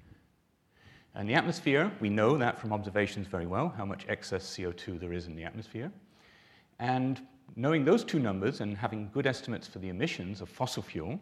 And 1.16 1.30
the 1.30 1.34
atmosphere, 1.34 1.92
we 2.00 2.10
know 2.10 2.38
that 2.38 2.60
from 2.60 2.72
observations 2.72 3.28
very 3.28 3.46
well, 3.46 3.74
how 3.76 3.86
much 3.86 4.06
excess 4.08 4.44
CO2 4.46 5.00
there 5.00 5.12
is 5.12 5.28
in 5.28 5.36
the 5.36 5.44
atmosphere. 5.44 5.92
And 6.80 7.22
knowing 7.56 7.86
those 7.86 8.04
two 8.04 8.20
numbers 8.20 8.62
and 8.62 8.78
having 8.78 9.10
good 9.14 9.28
estimates 9.28 9.68
for 9.68 9.80
the 9.80 9.90
emissions 9.90 10.42
of 10.42 10.50
fossil 10.50 10.84
fuel, 10.84 11.20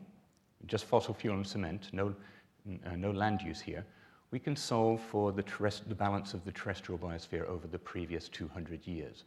just 0.65 0.85
fossil 0.85 1.13
fuel 1.13 1.35
and 1.35 1.47
cement, 1.47 1.89
no, 1.93 2.13
uh, 2.85 2.95
no 2.95 3.11
land 3.11 3.41
use 3.41 3.61
here, 3.61 3.85
we 4.31 4.39
can 4.39 4.55
solve 4.55 5.01
for 5.01 5.31
the, 5.31 5.43
the, 5.87 5.95
balance 5.95 6.33
of 6.33 6.45
the 6.45 6.51
terrestrial 6.51 6.99
biosphere 6.99 7.47
over 7.47 7.67
the 7.67 7.79
previous 7.79 8.29
200 8.29 8.85
years. 8.85 9.23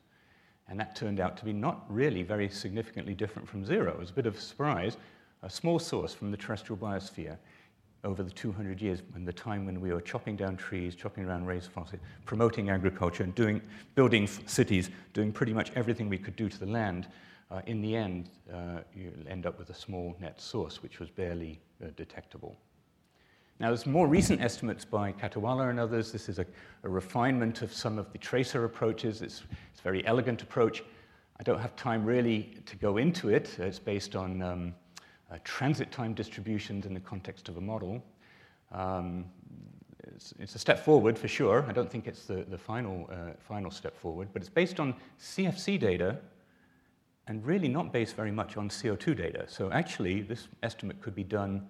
And 0.68 0.78
that 0.78 0.94
turned 0.94 1.18
out 1.18 1.36
to 1.38 1.44
be 1.44 1.52
not 1.52 1.84
really 1.88 2.22
very 2.22 2.48
significantly 2.48 3.14
different 3.14 3.48
from 3.48 3.64
zero. 3.64 3.92
It 3.92 3.98
was 3.98 4.10
a 4.10 4.14
bit 4.14 4.26
of 4.26 4.36
a 4.36 4.40
surprise, 4.40 4.96
a 5.42 5.50
small 5.50 5.80
source 5.80 6.14
from 6.14 6.30
the 6.30 6.36
terrestrial 6.36 6.78
biosphere 6.78 7.36
over 8.04 8.22
the 8.22 8.30
200 8.30 8.80
years, 8.80 9.02
when 9.12 9.24
the 9.24 9.32
time 9.32 9.64
when 9.64 9.80
we 9.80 9.92
were 9.92 10.00
chopping 10.00 10.34
down 10.34 10.56
trees, 10.56 10.94
chopping 10.94 11.24
around 11.24 11.46
raised 11.46 11.70
forests, 11.70 11.94
promoting 12.26 12.70
agriculture, 12.70 13.22
and 13.22 13.34
doing, 13.34 13.62
building 13.94 14.26
cities, 14.26 14.90
doing 15.12 15.32
pretty 15.32 15.54
much 15.54 15.70
everything 15.76 16.08
we 16.08 16.18
could 16.18 16.34
do 16.34 16.48
to 16.48 16.58
the 16.58 16.66
land, 16.66 17.06
uh, 17.52 17.60
in 17.66 17.80
the 17.80 17.94
end, 17.94 18.30
uh, 18.52 18.80
you 18.96 19.12
end 19.28 19.46
up 19.46 19.58
with 19.58 19.70
a 19.70 19.74
small 19.74 20.16
net 20.20 20.40
source, 20.40 20.82
which 20.82 20.98
was 20.98 21.10
barely 21.10 21.60
uh, 21.82 21.88
detectable. 21.96 22.56
Now, 23.60 23.68
there's 23.68 23.86
more 23.86 24.08
recent 24.08 24.40
estimates 24.40 24.84
by 24.84 25.12
Khatiwala 25.12 25.70
and 25.70 25.78
others. 25.78 26.10
This 26.10 26.28
is 26.28 26.38
a, 26.38 26.46
a 26.82 26.88
refinement 26.88 27.62
of 27.62 27.72
some 27.72 27.98
of 27.98 28.10
the 28.10 28.18
tracer 28.18 28.64
approaches. 28.64 29.22
It's, 29.22 29.42
it's, 29.70 29.80
a 29.80 29.82
very 29.82 30.04
elegant 30.06 30.42
approach. 30.42 30.82
I 31.38 31.42
don't 31.42 31.60
have 31.60 31.76
time 31.76 32.04
really 32.04 32.56
to 32.66 32.76
go 32.76 32.96
into 32.96 33.28
it. 33.28 33.56
It's 33.58 33.78
based 33.78 34.16
on 34.16 34.42
um, 34.42 34.74
uh, 35.32 35.38
transit 35.44 35.90
time 35.90 36.14
distributions 36.14 36.86
in 36.86 36.94
the 36.94 37.00
context 37.00 37.48
of 37.48 37.56
a 37.56 37.60
model. 37.60 38.02
Um, 38.72 39.24
it's, 40.04 40.34
it's, 40.38 40.54
a 40.54 40.58
step 40.58 40.84
forward 40.84 41.18
for 41.18 41.28
sure. 41.28 41.64
I 41.68 41.72
don't 41.72 41.90
think 41.90 42.06
it's 42.06 42.26
the, 42.26 42.44
the 42.48 42.58
final, 42.58 43.08
uh, 43.10 43.32
final 43.38 43.70
step 43.70 43.96
forward, 43.96 44.28
but 44.32 44.42
it's 44.42 44.48
based 44.48 44.80
on 44.80 44.94
CFC 45.20 45.78
data 45.78 46.18
and 47.28 47.44
really 47.46 47.68
not 47.68 47.92
based 47.92 48.16
very 48.16 48.32
much 48.32 48.56
on 48.56 48.68
CO2 48.68 49.16
data. 49.16 49.44
So 49.46 49.70
actually, 49.70 50.22
this 50.22 50.48
estimate 50.62 51.00
could 51.00 51.14
be 51.14 51.24
done 51.24 51.68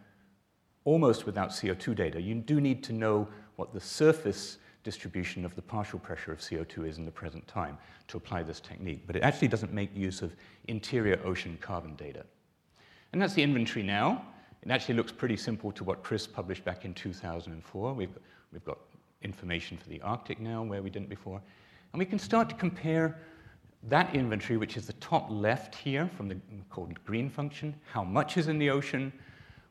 almost 0.84 1.26
without 1.26 1.50
CO2 1.50 1.94
data. 1.94 2.20
You 2.20 2.34
do 2.34 2.60
need 2.60 2.82
to 2.84 2.92
know 2.92 3.28
what 3.56 3.72
the 3.72 3.80
surface 3.80 4.58
distribution 4.82 5.44
of 5.44 5.54
the 5.54 5.62
partial 5.62 5.98
pressure 5.98 6.32
of 6.32 6.40
CO2 6.40 6.88
is 6.88 6.98
in 6.98 7.04
the 7.04 7.12
present 7.12 7.46
time 7.46 7.78
to 8.08 8.16
apply 8.16 8.42
this 8.42 8.60
technique, 8.60 9.06
but 9.06 9.14
it 9.14 9.22
actually 9.22 9.48
doesn't 9.48 9.72
make 9.72 9.94
use 9.94 10.22
of 10.22 10.34
interior 10.66 11.20
ocean 11.24 11.56
carbon 11.60 11.94
data. 11.94 12.24
And 13.12 13.20
that's 13.20 13.34
the 13.34 13.42
inventory 13.42 13.82
now. 13.82 14.24
It 14.62 14.70
actually 14.70 14.94
looks 14.94 15.12
pretty 15.12 15.36
simple 15.36 15.72
to 15.72 15.84
what 15.84 16.02
Chris 16.02 16.26
published 16.26 16.64
back 16.64 16.84
in 16.84 16.94
2004. 16.94 17.92
We've, 17.92 18.08
we've 18.52 18.64
got 18.64 18.78
information 19.22 19.76
for 19.76 19.88
the 19.88 20.00
Arctic 20.02 20.40
now 20.40 20.62
where 20.62 20.82
we 20.82 20.90
didn't 20.90 21.08
before. 21.08 21.40
And 21.92 21.98
we 21.98 22.06
can 22.06 22.18
start 22.18 22.48
to 22.48 22.54
compare 22.54 23.18
that 23.88 24.14
inventory, 24.14 24.56
which 24.56 24.76
is 24.76 24.86
the 24.86 24.92
top 24.94 25.26
left 25.28 25.74
here 25.74 26.08
from 26.16 26.28
the 26.28 26.36
called 26.70 27.02
green 27.04 27.28
function, 27.28 27.74
how 27.90 28.04
much 28.04 28.36
is 28.36 28.48
in 28.48 28.58
the 28.58 28.70
ocean, 28.70 29.12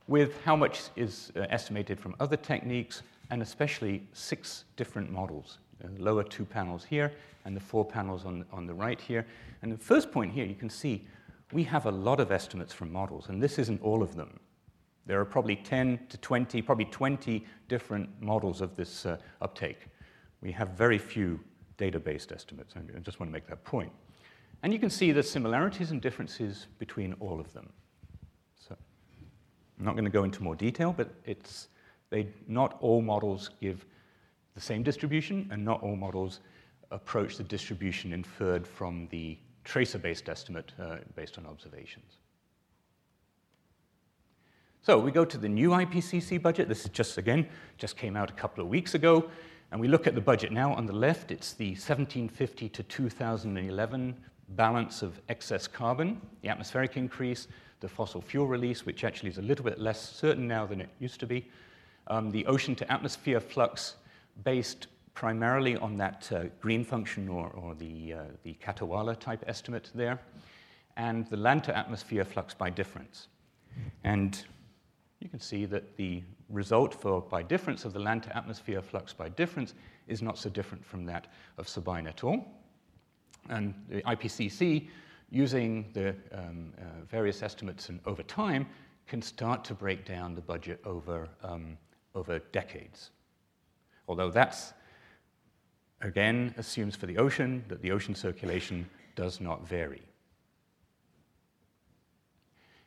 with 0.07 0.41
how 0.43 0.55
much 0.55 0.81
is 0.95 1.31
uh, 1.35 1.45
estimated 1.49 1.99
from 1.99 2.15
other 2.19 2.35
techniques, 2.35 3.01
and 3.29 3.41
especially 3.41 4.05
six 4.13 4.65
different 4.75 5.09
models. 5.09 5.59
The 5.79 6.03
lower 6.03 6.23
two 6.23 6.45
panels 6.45 6.83
here, 6.83 7.13
and 7.45 7.55
the 7.55 7.61
four 7.61 7.85
panels 7.85 8.25
on, 8.25 8.45
on 8.51 8.67
the 8.67 8.73
right 8.73 8.99
here. 8.99 9.25
And 9.61 9.71
the 9.71 9.77
first 9.77 10.11
point 10.11 10.31
here, 10.31 10.45
you 10.45 10.55
can 10.55 10.69
see 10.69 11.07
we 11.51 11.63
have 11.63 11.85
a 11.85 11.91
lot 11.91 12.19
of 12.19 12.31
estimates 12.31 12.73
from 12.73 12.91
models, 12.91 13.29
and 13.29 13.41
this 13.41 13.59
isn't 13.59 13.81
all 13.81 14.01
of 14.01 14.15
them. 14.15 14.39
There 15.05 15.19
are 15.19 15.25
probably 15.25 15.55
10 15.55 15.99
to 16.09 16.17
20, 16.17 16.61
probably 16.61 16.85
20 16.85 17.45
different 17.67 18.09
models 18.21 18.61
of 18.61 18.75
this 18.75 19.05
uh, 19.05 19.17
uptake. 19.41 19.87
We 20.41 20.51
have 20.51 20.69
very 20.69 20.97
few 20.97 21.39
data-based 21.77 22.31
estimates. 22.31 22.75
I 22.75 22.99
just 22.99 23.19
want 23.19 23.29
to 23.29 23.33
make 23.33 23.47
that 23.47 23.63
point. 23.63 23.91
And 24.63 24.71
you 24.71 24.79
can 24.79 24.89
see 24.89 25.11
the 25.11 25.23
similarities 25.23 25.91
and 25.91 25.99
differences 26.01 26.67
between 26.77 27.13
all 27.19 27.39
of 27.39 27.51
them. 27.53 27.69
So 28.55 28.75
I'm 29.79 29.85
not 29.85 29.93
going 29.93 30.05
to 30.05 30.11
go 30.11 30.23
into 30.23 30.43
more 30.43 30.55
detail, 30.55 30.93
but 30.95 31.09
it's, 31.25 31.69
they, 32.11 32.27
not 32.47 32.77
all 32.81 33.01
models 33.01 33.49
give 33.59 33.85
the 34.53 34.61
same 34.61 34.83
distribution, 34.83 35.47
and 35.51 35.65
not 35.65 35.81
all 35.81 35.95
models 35.95 36.41
approach 36.91 37.37
the 37.37 37.43
distribution 37.43 38.13
inferred 38.13 38.67
from 38.67 39.07
the 39.09 39.37
tracer-based 39.63 40.29
estimate 40.29 40.71
uh, 40.79 40.97
based 41.15 41.37
on 41.37 41.45
observations. 41.45 42.17
So 44.83 44.97
we 44.97 45.11
go 45.11 45.23
to 45.25 45.37
the 45.37 45.49
new 45.49 45.69
IPCC 45.69 46.41
budget. 46.41 46.67
This 46.67 46.85
is 46.85 46.89
just, 46.89 47.17
again, 47.19 47.47
just 47.77 47.97
came 47.97 48.17
out 48.17 48.31
a 48.31 48.33
couple 48.33 48.63
of 48.63 48.69
weeks 48.69 48.95
ago. 48.95 49.29
And 49.71 49.79
we 49.79 49.87
look 49.87 50.07
at 50.07 50.15
the 50.15 50.21
budget 50.21 50.51
now. 50.51 50.73
On 50.73 50.85
the 50.85 50.93
left, 50.93 51.31
it's 51.31 51.53
the 51.53 51.69
1750 51.69 52.67
to 52.69 52.83
2011 52.83 54.15
balance 54.49 55.01
of 55.01 55.21
excess 55.29 55.67
carbon, 55.67 56.19
the 56.41 56.49
atmospheric 56.49 56.97
increase, 56.97 57.47
the 57.79 57.87
fossil 57.87 58.21
fuel 58.21 58.47
release, 58.47 58.85
which 58.85 59.03
actually 59.03 59.29
is 59.29 59.37
a 59.37 59.41
little 59.41 59.63
bit 59.63 59.79
less 59.79 60.01
certain 60.15 60.47
now 60.47 60.65
than 60.65 60.81
it 60.81 60.89
used 60.99 61.19
to 61.19 61.27
be, 61.27 61.47
um, 62.07 62.31
the 62.31 62.45
ocean 62.47 62.75
to 62.75 62.91
atmosphere 62.91 63.39
flux 63.39 63.95
based 64.43 64.87
primarily 65.21 65.77
on 65.77 65.97
that 65.97 66.27
uh, 66.31 66.45
green 66.59 66.83
function 66.83 67.29
or, 67.29 67.49
or 67.49 67.75
the, 67.75 68.11
uh, 68.11 68.23
the 68.41 68.55
Khatiwala 68.55 69.15
type 69.19 69.43
estimate 69.45 69.91
there, 69.93 70.19
and 70.97 71.27
the 71.27 71.37
land 71.37 71.63
to 71.63 71.77
atmosphere 71.77 72.25
flux 72.25 72.55
by 72.55 72.71
difference. 72.71 73.27
And 74.03 74.43
you 75.19 75.29
can 75.29 75.39
see 75.39 75.65
that 75.65 75.95
the 75.95 76.23
result 76.49 76.91
for 76.91 77.21
by 77.21 77.43
difference 77.43 77.85
of 77.85 77.93
the 77.93 77.99
land 77.99 78.23
to 78.23 78.35
atmosphere 78.35 78.81
flux 78.81 79.13
by 79.13 79.29
difference 79.29 79.75
is 80.07 80.23
not 80.23 80.39
so 80.39 80.49
different 80.49 80.83
from 80.83 81.05
that 81.05 81.27
of 81.59 81.69
Sabine 81.69 82.07
et 82.07 82.23
al. 82.23 82.43
And 83.47 83.75
the 83.89 84.01
IPCC, 84.01 84.87
using 85.29 85.91
the 85.93 86.15
um, 86.31 86.73
uh, 86.79 87.05
various 87.07 87.43
estimates 87.43 87.89
and 87.89 87.99
over 88.07 88.23
time, 88.23 88.65
can 89.05 89.21
start 89.21 89.63
to 89.65 89.75
break 89.75 90.03
down 90.03 90.33
the 90.33 90.41
budget 90.41 90.81
over, 90.83 91.29
um, 91.43 91.77
over 92.15 92.39
decades. 92.51 93.11
Although 94.07 94.31
that's 94.31 94.73
again 96.01 96.53
assumes 96.57 96.95
for 96.95 97.05
the 97.05 97.17
ocean 97.17 97.63
that 97.67 97.81
the 97.81 97.91
ocean 97.91 98.15
circulation 98.15 98.89
does 99.15 99.41
not 99.41 99.67
vary. 99.67 100.01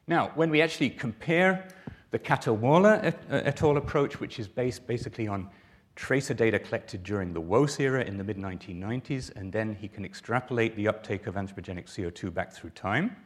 Now, 0.07 0.33
when 0.35 0.51
we 0.51 0.61
actually 0.61 0.91
compare 0.91 1.69
the 2.11 2.19
Khatiwala 2.19 3.03
et, 3.03 3.23
uh, 3.31 3.41
et 3.45 3.61
al. 3.63 3.77
approach, 3.77 4.21
which 4.21 4.39
is 4.39 4.47
based 4.47 4.87
basically 4.87 5.27
on 5.27 5.51
tracer 5.97 6.35
data 6.35 6.59
collected 6.59 7.03
during 7.03 7.33
the 7.33 7.41
WOCE 7.41 7.81
era 7.81 8.05
in 8.05 8.17
the 8.19 8.25
mid 8.25 8.37
1990s, 8.37 9.35
and 9.35 9.53
then 9.53 9.75
he 9.75 9.89
can 9.89 10.05
extrapolate 10.05 10.77
the 10.77 10.87
uptake 10.87 11.27
of 11.27 11.35
anthropogenic 11.35 11.87
CO2 11.87 12.33
back 12.33 12.53
through 12.53 12.71
time. 12.71 13.17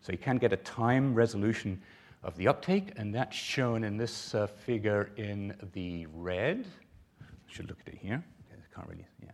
So 0.00 0.10
he 0.12 0.18
can 0.18 0.38
get 0.38 0.52
a 0.52 0.56
time 0.56 1.14
resolution 1.14 1.80
of 2.24 2.36
the 2.36 2.48
uptake, 2.48 2.92
and 2.96 3.14
that's 3.14 3.36
shown 3.36 3.84
in 3.84 3.96
this 3.96 4.34
uh, 4.34 4.46
figure 4.46 5.10
in 5.16 5.54
the 5.72 6.06
red. 6.12 6.66
I 7.20 7.24
should 7.46 7.68
look 7.68 7.78
at 7.86 7.94
it 7.94 8.00
here. 8.00 8.24
Can't 8.74 8.88
really, 8.88 9.06
yeah. 9.22 9.30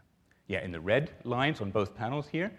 Yeah, 0.47 0.65
in 0.65 0.73
the 0.73 0.81
red 0.81 1.11
lines 1.25 1.61
on 1.61 1.71
both 1.71 1.95
panels 1.95 2.27
here. 2.27 2.51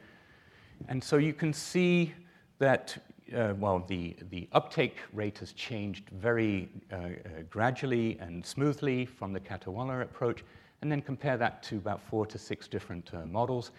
And 0.87 1.03
so 1.03 1.17
you 1.17 1.33
can 1.33 1.53
see 1.53 2.13
that, 2.59 2.97
uh, 3.35 3.53
well, 3.57 3.83
the, 3.87 4.15
the 4.29 4.47
uptake 4.51 4.97
rate 5.13 5.39
has 5.39 5.53
changed 5.53 6.09
very 6.09 6.69
uh, 6.91 6.95
uh, 6.95 7.09
gradually 7.49 8.17
and 8.19 8.45
smoothly 8.45 9.05
from 9.05 9.33
the 9.33 9.39
Khatiwala 9.39 10.03
approach, 10.03 10.43
and 10.81 10.91
then 10.91 11.01
compare 11.01 11.37
that 11.37 11.63
to 11.63 11.77
about 11.77 12.01
four 12.01 12.25
to 12.27 12.37
six 12.37 12.67
different 12.67 13.11
uh, 13.13 13.25
models, 13.25 13.71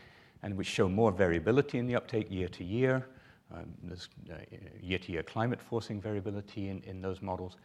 and 0.42 0.56
which 0.56 0.66
show 0.66 0.88
more 0.88 1.12
variability 1.12 1.78
in 1.78 1.86
the 1.86 1.96
uptake 1.96 2.30
year 2.30 2.48
to 2.48 2.64
year. 2.64 3.06
Um, 3.52 3.66
there's 3.82 4.08
uh, 4.30 4.34
year-to-year 4.80 5.24
climate 5.24 5.60
forcing 5.60 6.00
variability 6.00 6.68
in, 6.68 6.82
in 6.84 7.02
those 7.02 7.20
models. 7.20 7.56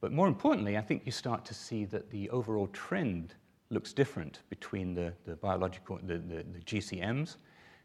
But 0.00 0.12
more 0.12 0.28
importantly, 0.28 0.76
I 0.76 0.80
think 0.80 1.02
you 1.06 1.12
start 1.12 1.44
to 1.46 1.54
see 1.54 1.84
that 1.86 2.10
the 2.10 2.28
overall 2.30 2.66
trend 2.68 3.34
looks 3.72 3.92
different 3.92 4.40
between 4.50 4.94
the, 4.94 5.12
the 5.24 5.36
biological, 5.36 5.98
the, 6.02 6.18
the, 6.18 6.44
the 6.52 6.60
GCMs 6.64 7.36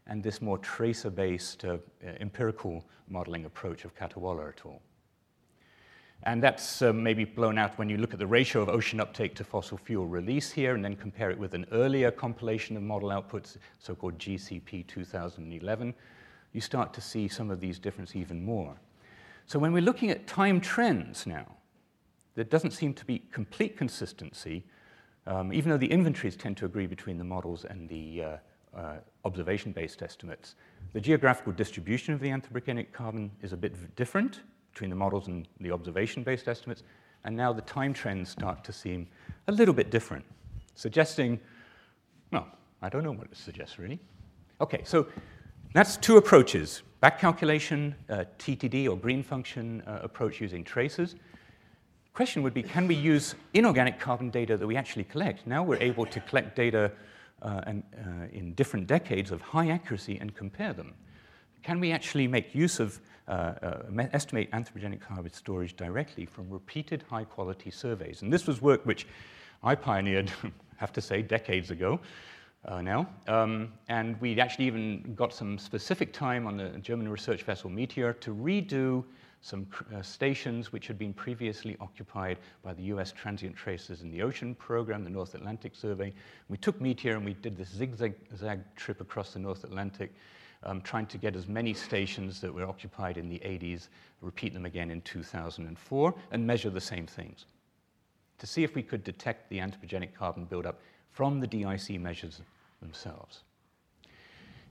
and 0.06 0.22
this 0.22 0.40
more 0.40 0.58
tracer-based 0.58 1.64
uh, 1.64 1.76
empirical 2.20 2.84
modeling 3.08 3.44
approach 3.44 3.84
of 3.84 3.94
Khatiwala 3.96 4.48
et 4.48 4.60
al. 4.64 4.80
And 6.24 6.42
that's 6.42 6.82
uh, 6.82 6.92
maybe 6.92 7.24
blown 7.24 7.58
out 7.58 7.78
when 7.78 7.88
you 7.88 7.96
look 7.96 8.12
at 8.12 8.18
the 8.18 8.26
ratio 8.26 8.62
of 8.62 8.68
ocean 8.68 9.00
uptake 9.00 9.34
to 9.36 9.44
fossil 9.44 9.78
fuel 9.78 10.06
release 10.06 10.50
here 10.50 10.74
and 10.74 10.84
then 10.84 10.96
compare 10.96 11.30
it 11.30 11.38
with 11.38 11.54
an 11.54 11.66
earlier 11.70 12.10
compilation 12.10 12.76
of 12.76 12.82
model 12.82 13.10
outputs, 13.10 13.56
so-called 13.78 14.18
GCP 14.18 14.86
2011. 14.86 15.94
You 16.52 16.60
start 16.60 16.92
to 16.94 17.00
see 17.00 17.28
some 17.28 17.50
of 17.50 17.60
these 17.60 17.78
differences 17.78 18.16
even 18.16 18.44
more. 18.44 18.74
So 19.46 19.58
when 19.58 19.72
we're 19.72 19.82
looking 19.82 20.10
at 20.10 20.26
time 20.26 20.60
trends 20.60 21.26
now, 21.26 21.46
there 22.34 22.44
doesn't 22.44 22.72
seem 22.72 22.94
to 22.94 23.04
be 23.04 23.20
complete 23.32 23.76
consistency, 23.76 24.64
um, 25.28 25.52
even 25.52 25.70
though 25.70 25.76
the 25.76 25.90
inventories 25.90 26.34
tend 26.36 26.56
to 26.56 26.64
agree 26.64 26.86
between 26.86 27.18
the 27.18 27.24
models 27.24 27.64
and 27.66 27.88
the 27.88 28.22
uh, 28.22 28.36
uh, 28.76 28.96
observation-based 29.24 30.02
estimates. 30.02 30.54
The 30.94 31.00
geographical 31.00 31.52
distribution 31.52 32.14
of 32.14 32.20
the 32.20 32.28
anthropogenic 32.28 32.92
carbon 32.92 33.30
is 33.42 33.52
a 33.52 33.56
bit 33.56 33.94
different 33.94 34.40
between 34.72 34.90
the 34.90 34.96
models 34.96 35.28
and 35.28 35.46
the 35.60 35.70
observation-based 35.70 36.48
estimates, 36.48 36.82
and 37.24 37.36
now 37.36 37.52
the 37.52 37.62
time 37.62 37.92
trends 37.92 38.30
start 38.30 38.64
to 38.64 38.72
seem 38.72 39.06
a 39.48 39.52
little 39.52 39.74
bit 39.74 39.90
different, 39.90 40.24
suggesting, 40.74 41.38
well, 42.32 42.46
I 42.80 42.88
don't 42.88 43.04
know 43.04 43.12
what 43.12 43.26
it 43.26 43.36
suggests 43.36 43.78
really. 43.78 43.98
Okay, 44.60 44.82
so 44.84 45.06
that's 45.74 45.96
two 45.96 46.16
approaches, 46.16 46.82
back 47.00 47.18
calculation, 47.18 47.94
uh, 48.08 48.24
TTD 48.38 48.88
or 48.88 48.96
green 48.96 49.22
function 49.22 49.82
uh, 49.86 49.98
approach 50.02 50.40
using 50.40 50.64
traces. 50.64 51.16
The 52.18 52.24
question 52.24 52.42
would 52.42 52.52
be, 52.52 52.64
can 52.64 52.88
we 52.88 52.96
use 52.96 53.36
inorganic 53.54 54.00
carbon 54.00 54.30
data 54.30 54.56
that 54.56 54.66
we 54.66 54.74
actually 54.74 55.04
collect? 55.04 55.46
Now 55.46 55.62
we're 55.62 55.80
able 55.80 56.04
to 56.06 56.18
collect 56.18 56.56
data 56.56 56.90
uh, 57.42 57.60
and, 57.64 57.84
uh, 57.96 58.36
in 58.36 58.54
different 58.54 58.88
decades 58.88 59.30
of 59.30 59.40
high 59.40 59.70
accuracy 59.70 60.18
and 60.20 60.34
compare 60.34 60.72
them. 60.72 60.94
Can 61.62 61.78
we 61.78 61.92
actually 61.92 62.26
make 62.26 62.56
use 62.56 62.80
of 62.80 63.00
uh, 63.28 63.30
uh, 63.62 64.08
estimate 64.12 64.50
anthropogenic 64.50 65.00
carbon 65.00 65.32
storage 65.32 65.76
directly 65.76 66.26
from 66.26 66.50
repeated 66.50 67.04
high 67.08 67.22
quality 67.22 67.70
surveys. 67.70 68.22
And 68.22 68.32
this 68.32 68.48
was 68.48 68.60
work 68.60 68.84
which 68.84 69.06
I 69.62 69.76
pioneered, 69.76 70.32
have 70.78 70.92
to 70.94 71.00
say, 71.00 71.22
decades 71.22 71.70
ago 71.70 72.00
uh, 72.64 72.82
now. 72.82 73.08
Um, 73.28 73.74
and 73.88 74.20
we 74.20 74.40
actually 74.40 74.64
even 74.64 75.14
got 75.14 75.32
some 75.32 75.56
specific 75.56 76.12
time 76.12 76.48
on 76.48 76.56
the 76.56 76.70
German 76.80 77.08
research 77.08 77.44
vessel 77.44 77.70
Meteor 77.70 78.14
to 78.14 78.34
redo 78.34 79.04
some 79.40 79.66
uh, 79.94 80.02
stations 80.02 80.72
which 80.72 80.86
had 80.86 80.98
been 80.98 81.12
previously 81.12 81.76
occupied 81.80 82.38
by 82.62 82.74
the 82.74 82.82
US 82.84 83.12
Transient 83.12 83.56
Tracers 83.56 84.02
in 84.02 84.10
the 84.10 84.22
Ocean 84.22 84.54
Program, 84.54 85.04
the 85.04 85.10
North 85.10 85.34
Atlantic 85.34 85.74
Survey. 85.74 86.12
We 86.48 86.56
took 86.56 86.80
Meteor 86.80 87.16
and 87.16 87.24
we 87.24 87.34
did 87.34 87.56
this 87.56 87.70
zigzag 87.70 88.14
trip 88.76 89.00
across 89.00 89.32
the 89.32 89.38
North 89.38 89.64
Atlantic 89.64 90.12
um, 90.64 90.80
trying 90.80 91.06
to 91.06 91.18
get 91.18 91.36
as 91.36 91.46
many 91.46 91.72
stations 91.72 92.40
that 92.40 92.52
were 92.52 92.66
occupied 92.66 93.16
in 93.16 93.28
the 93.28 93.38
80s, 93.38 93.88
repeat 94.20 94.54
them 94.54 94.66
again 94.66 94.90
in 94.90 95.00
2004, 95.02 96.14
and 96.32 96.46
measure 96.46 96.70
the 96.70 96.80
same 96.80 97.06
things 97.06 97.46
to 98.38 98.46
see 98.46 98.62
if 98.62 98.74
we 98.74 98.82
could 98.82 99.04
detect 99.04 99.48
the 99.50 99.58
anthropogenic 99.58 100.14
carbon 100.14 100.44
buildup 100.44 100.80
from 101.10 101.40
the 101.40 101.46
DIC 101.46 102.00
measures 102.00 102.40
themselves. 102.80 103.42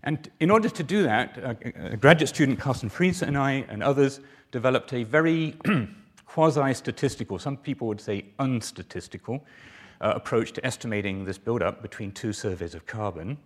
And 0.03 0.29
in 0.39 0.51
order 0.51 0.69
to 0.69 0.83
do 0.83 1.03
that, 1.03 1.37
a, 1.37 1.91
a 1.93 1.97
graduate 1.97 2.29
student, 2.29 2.59
Karsten 2.59 2.89
Friis, 2.89 3.21
and 3.21 3.37
I, 3.37 3.65
and 3.69 3.83
others, 3.83 4.19
developed 4.51 4.93
a 4.93 5.03
very 5.03 5.55
quasi 6.25 6.73
statistical, 6.73 7.39
some 7.39 7.57
people 7.57 7.87
would 7.87 8.01
say 8.01 8.25
unstatistical, 8.39 9.41
uh, 10.01 10.13
approach 10.15 10.51
to 10.53 10.65
estimating 10.65 11.25
this 11.25 11.37
buildup 11.37 11.81
between 11.81 12.11
two 12.11 12.31
surveys 12.31 12.75
of 12.75 12.85
carbon. 12.85 13.37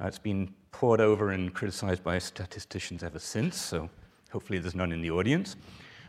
Uh, 0.00 0.06
it's 0.06 0.18
been 0.18 0.52
pored 0.72 1.00
over 1.00 1.30
and 1.30 1.52
criticized 1.52 2.02
by 2.04 2.18
statisticians 2.18 3.02
ever 3.02 3.18
since, 3.18 3.60
so 3.60 3.90
hopefully 4.30 4.58
there's 4.58 4.74
none 4.74 4.92
in 4.92 5.02
the 5.02 5.10
audience. 5.10 5.56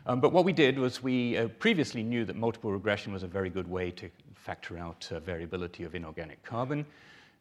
Um, 0.06 0.20
but 0.20 0.32
what 0.32 0.46
we 0.46 0.54
did 0.54 0.80
was 0.80 1.04
we 1.04 1.38
uh, 1.38 1.48
previously 1.60 2.04
knew 2.04 2.26
that 2.26 2.36
multiple 2.36 2.72
regression 2.72 3.13
was 3.13 3.24
a 3.24 3.28
very 3.28 3.50
good 3.50 3.67
way 3.67 3.91
to 3.91 4.10
factor 4.34 4.78
out 4.78 5.08
uh, 5.12 5.20
variability 5.20 5.84
of 5.84 5.94
inorganic 5.94 6.44
carbon. 6.44 6.86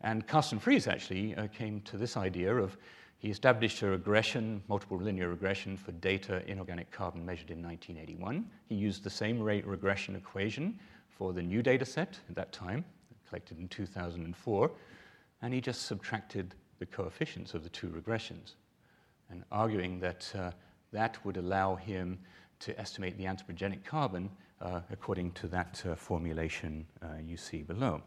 And 0.01 0.27
Karsten 0.27 0.59
Friis 0.59 0.89
actually 0.91 1.35
uh, 1.35 1.47
came 1.49 1.81
to 1.83 1.97
this 1.97 2.17
idea 2.17 2.55
of 2.55 2.77
he 3.19 3.29
established 3.29 3.83
a 3.83 3.87
regression, 3.87 4.63
multiple 4.69 4.97
linear 4.97 5.29
regression 5.29 5.77
for 5.77 5.93
data 5.93 6.43
inorganic 6.47 6.91
carbon 6.91 7.25
measured 7.27 7.51
in 7.51 7.63
1981. 7.63 8.49
He 8.69 8.75
used 8.75 9.05
the 9.05 9.11
same 9.11 9.41
rate 9.41 9.67
regression 9.67 10.17
equation 10.17 10.79
for 11.09 11.35
the 11.35 11.43
new 11.43 11.63
data 11.63 11.85
set 11.85 12.19
at 12.31 12.35
that 12.37 12.53
time, 12.53 12.83
collected 13.29 13.59
in 13.59 13.69
2004 13.69 14.71
and 15.43 15.55
he 15.55 15.61
just 15.61 15.83
subtracted 15.83 16.55
the 16.79 16.87
coefficients 16.87 17.55
of 17.55 17.63
the 17.63 17.69
two 17.69 17.89
regressions, 17.89 18.55
and 19.31 19.45
arguing 19.51 20.01
that 20.01 20.31
uh, 20.37 20.51
that 20.93 21.25
would 21.25 21.37
allow 21.37 21.77
him 21.77 22.19
to 22.59 22.79
estimate 22.79 23.17
the 23.17 23.25
anthropogenic 23.25 23.85
carbon 23.85 24.29
uh, 24.61 24.81
according 24.91 25.33
to 25.33 25.47
that 25.47 25.83
uh, 25.87 25.95
formulation 25.95 26.87
uh, 27.03 27.07
you 27.25 27.37
see 27.37 27.63
below. 27.63 28.03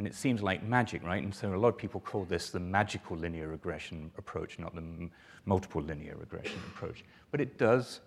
And 0.00 0.06
it 0.06 0.14
seems 0.14 0.42
like 0.42 0.62
magic, 0.62 1.04
right? 1.04 1.22
And 1.22 1.34
so 1.34 1.54
a 1.54 1.58
lot 1.58 1.68
of 1.68 1.76
people 1.76 2.00
call 2.00 2.24
this 2.24 2.48
the 2.48 2.58
magical 2.58 3.18
linear 3.18 3.48
regression 3.48 4.10
approach, 4.16 4.58
not 4.58 4.74
the 4.74 4.80
m- 4.80 5.10
multiple 5.44 5.82
linear 5.82 6.16
regression 6.16 6.58
approach. 6.68 7.04
But 7.30 7.42
it 7.42 7.58
does, 7.58 8.00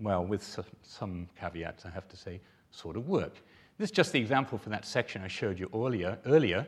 well, 0.00 0.24
with 0.24 0.44
some 0.84 1.28
caveats, 1.36 1.86
I 1.86 1.90
have 1.90 2.06
to 2.10 2.16
say, 2.16 2.40
sort 2.70 2.96
of 2.96 3.08
work. 3.08 3.34
This 3.78 3.88
is 3.88 3.90
just 3.90 4.12
the 4.12 4.20
example 4.20 4.58
for 4.58 4.70
that 4.70 4.86
section 4.86 5.22
I 5.22 5.26
showed 5.26 5.58
you 5.58 5.68
earlier, 5.74 6.20
earlier 6.24 6.64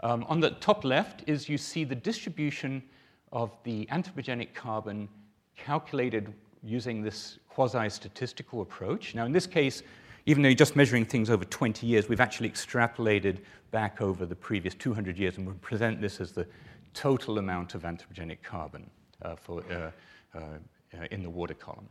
um, 0.00 0.24
on 0.26 0.40
the 0.40 0.52
top 0.52 0.86
left 0.86 1.22
is 1.26 1.46
you 1.46 1.58
see 1.58 1.84
the 1.84 1.94
distribution 1.94 2.82
of 3.30 3.50
the 3.64 3.84
anthropogenic 3.92 4.54
carbon 4.54 5.06
calculated 5.54 6.32
using 6.62 7.02
this 7.02 7.40
quasi-statistical 7.50 8.62
approach. 8.62 9.14
Now, 9.14 9.26
in 9.26 9.32
this 9.32 9.46
case, 9.46 9.82
even 10.28 10.42
though 10.42 10.50
you're 10.50 10.56
just 10.56 10.76
measuring 10.76 11.06
things 11.06 11.30
over 11.30 11.46
20 11.46 11.86
years, 11.86 12.06
we've 12.10 12.20
actually 12.20 12.50
extrapolated 12.50 13.38
back 13.70 14.02
over 14.02 14.26
the 14.26 14.34
previous 14.34 14.74
200 14.74 15.18
years, 15.18 15.38
and 15.38 15.46
we 15.46 15.54
present 15.54 16.02
this 16.02 16.20
as 16.20 16.32
the 16.32 16.46
total 16.92 17.38
amount 17.38 17.74
of 17.74 17.84
anthropogenic 17.84 18.42
carbon 18.42 18.90
uh, 19.22 19.34
for, 19.36 19.62
uh, 19.70 19.90
uh, 20.36 20.40
uh 20.40 21.06
in 21.10 21.22
the 21.22 21.30
water 21.30 21.54
column. 21.54 21.88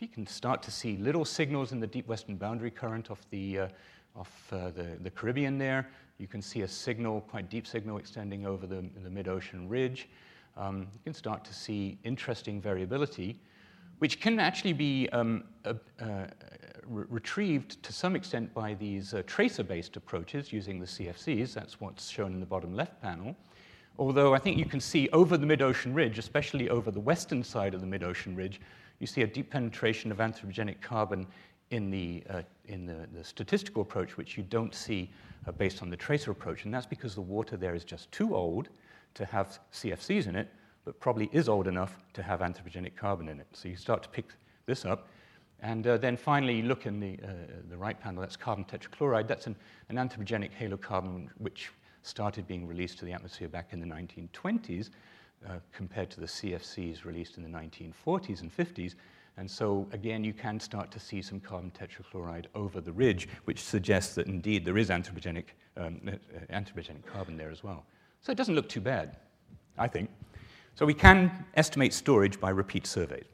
You 0.00 0.08
can 0.08 0.26
start 0.26 0.62
to 0.64 0.70
see 0.70 0.98
little 0.98 1.24
signals 1.24 1.72
in 1.72 1.80
the 1.80 1.86
deep 1.86 2.06
western 2.08 2.36
boundary 2.36 2.70
current 2.70 3.08
of 3.08 3.24
the, 3.30 3.60
uh, 3.60 3.68
of, 4.16 4.28
uh, 4.52 4.70
the, 4.72 4.98
the 5.00 5.10
Caribbean 5.10 5.56
there. 5.56 5.88
You 6.18 6.26
can 6.26 6.42
see 6.42 6.60
a 6.62 6.68
signal, 6.68 7.22
quite 7.22 7.48
deep 7.48 7.66
signal, 7.66 7.96
extending 7.96 8.44
over 8.44 8.66
the, 8.66 8.84
the 9.02 9.08
mid-ocean 9.08 9.66
ridge. 9.66 10.10
Um, 10.58 10.80
you 10.80 11.00
can 11.04 11.14
start 11.14 11.42
to 11.46 11.54
see 11.54 11.96
interesting 12.04 12.60
variability, 12.60 13.38
which 14.02 14.18
can 14.18 14.40
actually 14.40 14.72
be 14.72 15.08
um, 15.12 15.44
uh, 15.64 15.74
uh, 16.00 16.26
re- 16.88 17.04
retrieved 17.08 17.80
to 17.84 17.92
some 17.92 18.16
extent 18.16 18.52
by 18.52 18.74
these 18.74 19.14
uh, 19.14 19.22
tracer-based 19.28 19.96
approaches 19.96 20.52
using 20.52 20.80
the 20.80 20.86
CFCs. 20.86 21.54
That's 21.54 21.80
what's 21.80 22.08
shown 22.08 22.32
in 22.32 22.40
the 22.40 22.46
bottom 22.46 22.74
left 22.74 23.00
panel. 23.00 23.36
Although 24.00 24.34
I 24.34 24.40
think 24.40 24.58
you 24.58 24.64
can 24.64 24.80
see 24.80 25.08
over 25.10 25.36
the 25.36 25.46
mid-ocean 25.46 25.94
ridge, 25.94 26.18
especially 26.18 26.68
over 26.68 26.90
the 26.90 26.98
western 26.98 27.44
side 27.44 27.74
of 27.74 27.80
the 27.80 27.86
mid-ocean 27.86 28.34
ridge, 28.34 28.60
you 28.98 29.06
see 29.06 29.22
a 29.22 29.26
deep 29.28 29.50
penetration 29.50 30.10
of 30.10 30.18
anthropogenic 30.18 30.80
carbon 30.80 31.24
in 31.70 31.88
the, 31.88 32.24
uh, 32.28 32.42
in 32.66 32.84
the, 32.84 33.06
the, 33.16 33.22
statistical 33.22 33.82
approach, 33.82 34.16
which 34.16 34.36
you 34.36 34.42
don't 34.42 34.74
see 34.74 35.12
uh, 35.46 35.52
based 35.52 35.80
on 35.80 35.90
the 35.90 35.96
tracer 35.96 36.32
approach. 36.32 36.64
And 36.64 36.74
that's 36.74 36.86
because 36.86 37.14
the 37.14 37.20
water 37.20 37.56
there 37.56 37.76
is 37.76 37.84
just 37.84 38.10
too 38.10 38.34
old 38.34 38.68
to 39.14 39.24
have 39.26 39.60
CFCs 39.72 40.26
in 40.26 40.34
it, 40.34 40.48
but 40.84 40.98
probably 41.00 41.28
is 41.32 41.48
old 41.48 41.68
enough 41.68 41.96
to 42.14 42.22
have 42.22 42.40
anthropogenic 42.40 42.96
carbon 42.96 43.28
in 43.28 43.40
it. 43.40 43.46
So 43.52 43.68
you 43.68 43.76
start 43.76 44.02
to 44.02 44.08
pick 44.08 44.26
this 44.66 44.84
up. 44.84 45.08
And 45.60 45.86
uh, 45.86 45.96
then 45.96 46.16
finally, 46.16 46.60
look 46.60 46.86
in 46.86 46.98
the, 46.98 47.18
uh, 47.22 47.28
the 47.70 47.76
right 47.76 47.98
panel, 47.98 48.20
that's 48.20 48.36
carbon 48.36 48.64
tetrachloride. 48.64 49.28
That's 49.28 49.46
an, 49.46 49.54
an 49.90 49.96
anthropogenic 49.96 50.50
halocarbon 50.58 51.28
which 51.38 51.70
started 52.02 52.48
being 52.48 52.66
released 52.66 52.98
to 52.98 53.04
the 53.04 53.12
atmosphere 53.12 53.48
back 53.48 53.68
in 53.72 53.78
the 53.78 53.86
1920s 53.86 54.90
uh, 55.48 55.54
compared 55.72 56.10
to 56.10 56.20
the 56.20 56.26
CFCs 56.26 57.04
released 57.04 57.36
in 57.36 57.44
the 57.44 57.48
1940s 57.48 58.40
and 58.40 58.56
50s. 58.56 58.94
And 59.36 59.50
so, 59.50 59.88
again, 59.92 60.24
you 60.24 60.32
can 60.32 60.60
start 60.60 60.90
to 60.90 61.00
see 61.00 61.22
some 61.22 61.40
carbon 61.40 61.70
tetrachloride 61.70 62.46
over 62.54 62.80
the 62.80 62.92
ridge, 62.92 63.28
which 63.44 63.62
suggests 63.62 64.14
that 64.16 64.26
indeed 64.26 64.64
there 64.64 64.76
is 64.76 64.90
anthropogenic, 64.90 65.44
um, 65.76 66.00
anthropogenic 66.52 67.06
carbon 67.06 67.36
there 67.36 67.50
as 67.50 67.64
well. 67.64 67.84
So 68.20 68.30
it 68.30 68.36
doesn't 68.36 68.54
look 68.54 68.68
too 68.68 68.80
bad, 68.80 69.16
I 69.78 69.88
think. 69.88 70.10
So 70.74 70.86
we 70.86 70.94
can 70.94 71.44
estimate 71.54 71.92
storage 71.92 72.40
by 72.40 72.50
repeat 72.50 72.86
surveys. 72.86 73.24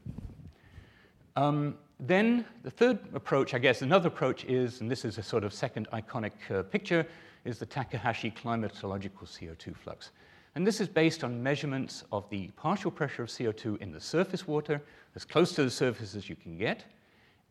Um, 1.36 1.76
then 2.00 2.44
the 2.62 2.70
third 2.70 2.98
approach, 3.14 3.54
I 3.54 3.58
guess, 3.58 3.82
another 3.82 4.08
approach 4.08 4.44
is, 4.44 4.80
and 4.80 4.90
this 4.90 5.04
is 5.04 5.18
a 5.18 5.22
sort 5.22 5.44
of 5.44 5.52
second 5.52 5.88
iconic 5.92 6.32
uh, 6.50 6.62
picture, 6.62 7.06
is 7.44 7.58
the 7.58 7.66
Takahashi 7.66 8.30
climatological 8.30 9.24
CO2 9.24 9.76
flux. 9.76 10.10
And 10.54 10.66
this 10.66 10.80
is 10.80 10.88
based 10.88 11.22
on 11.22 11.42
measurements 11.42 12.04
of 12.10 12.28
the 12.30 12.48
partial 12.56 12.90
pressure 12.90 13.22
of 13.22 13.28
CO2 13.28 13.80
in 13.80 13.92
the 13.92 14.00
surface 14.00 14.46
water, 14.46 14.82
as 15.14 15.24
close 15.24 15.52
to 15.52 15.62
the 15.62 15.70
surface 15.70 16.14
as 16.14 16.28
you 16.28 16.36
can 16.36 16.58
get, 16.58 16.84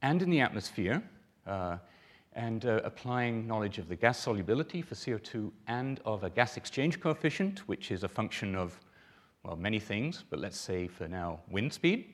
and 0.02 0.22
in 0.22 0.30
the 0.30 0.42
atmosphere, 0.42 1.02
uh, 1.46 1.78
and 2.34 2.66
uh, 2.66 2.82
applying 2.84 3.48
knowledge 3.48 3.78
of 3.80 3.88
the 3.88 3.96
gas 3.96 4.20
solubility 4.20 4.82
for 4.82 4.96
CO2 4.96 5.52
and 5.68 6.00
of 6.06 6.24
a 6.24 6.30
gas 6.30 6.58
exchange 6.58 7.00
coefficient, 7.00 7.60
which 7.68 7.92
is 7.92 8.04
a 8.04 8.08
function 8.08 8.56
of, 8.56 8.80
well, 9.44 9.56
many 9.56 9.80
things, 9.80 10.24
but 10.30 10.40
let's 10.40 10.60
say 10.60 10.88
for 10.88 11.08
now 11.08 11.40
wind 11.50 11.72
speed. 11.74 12.14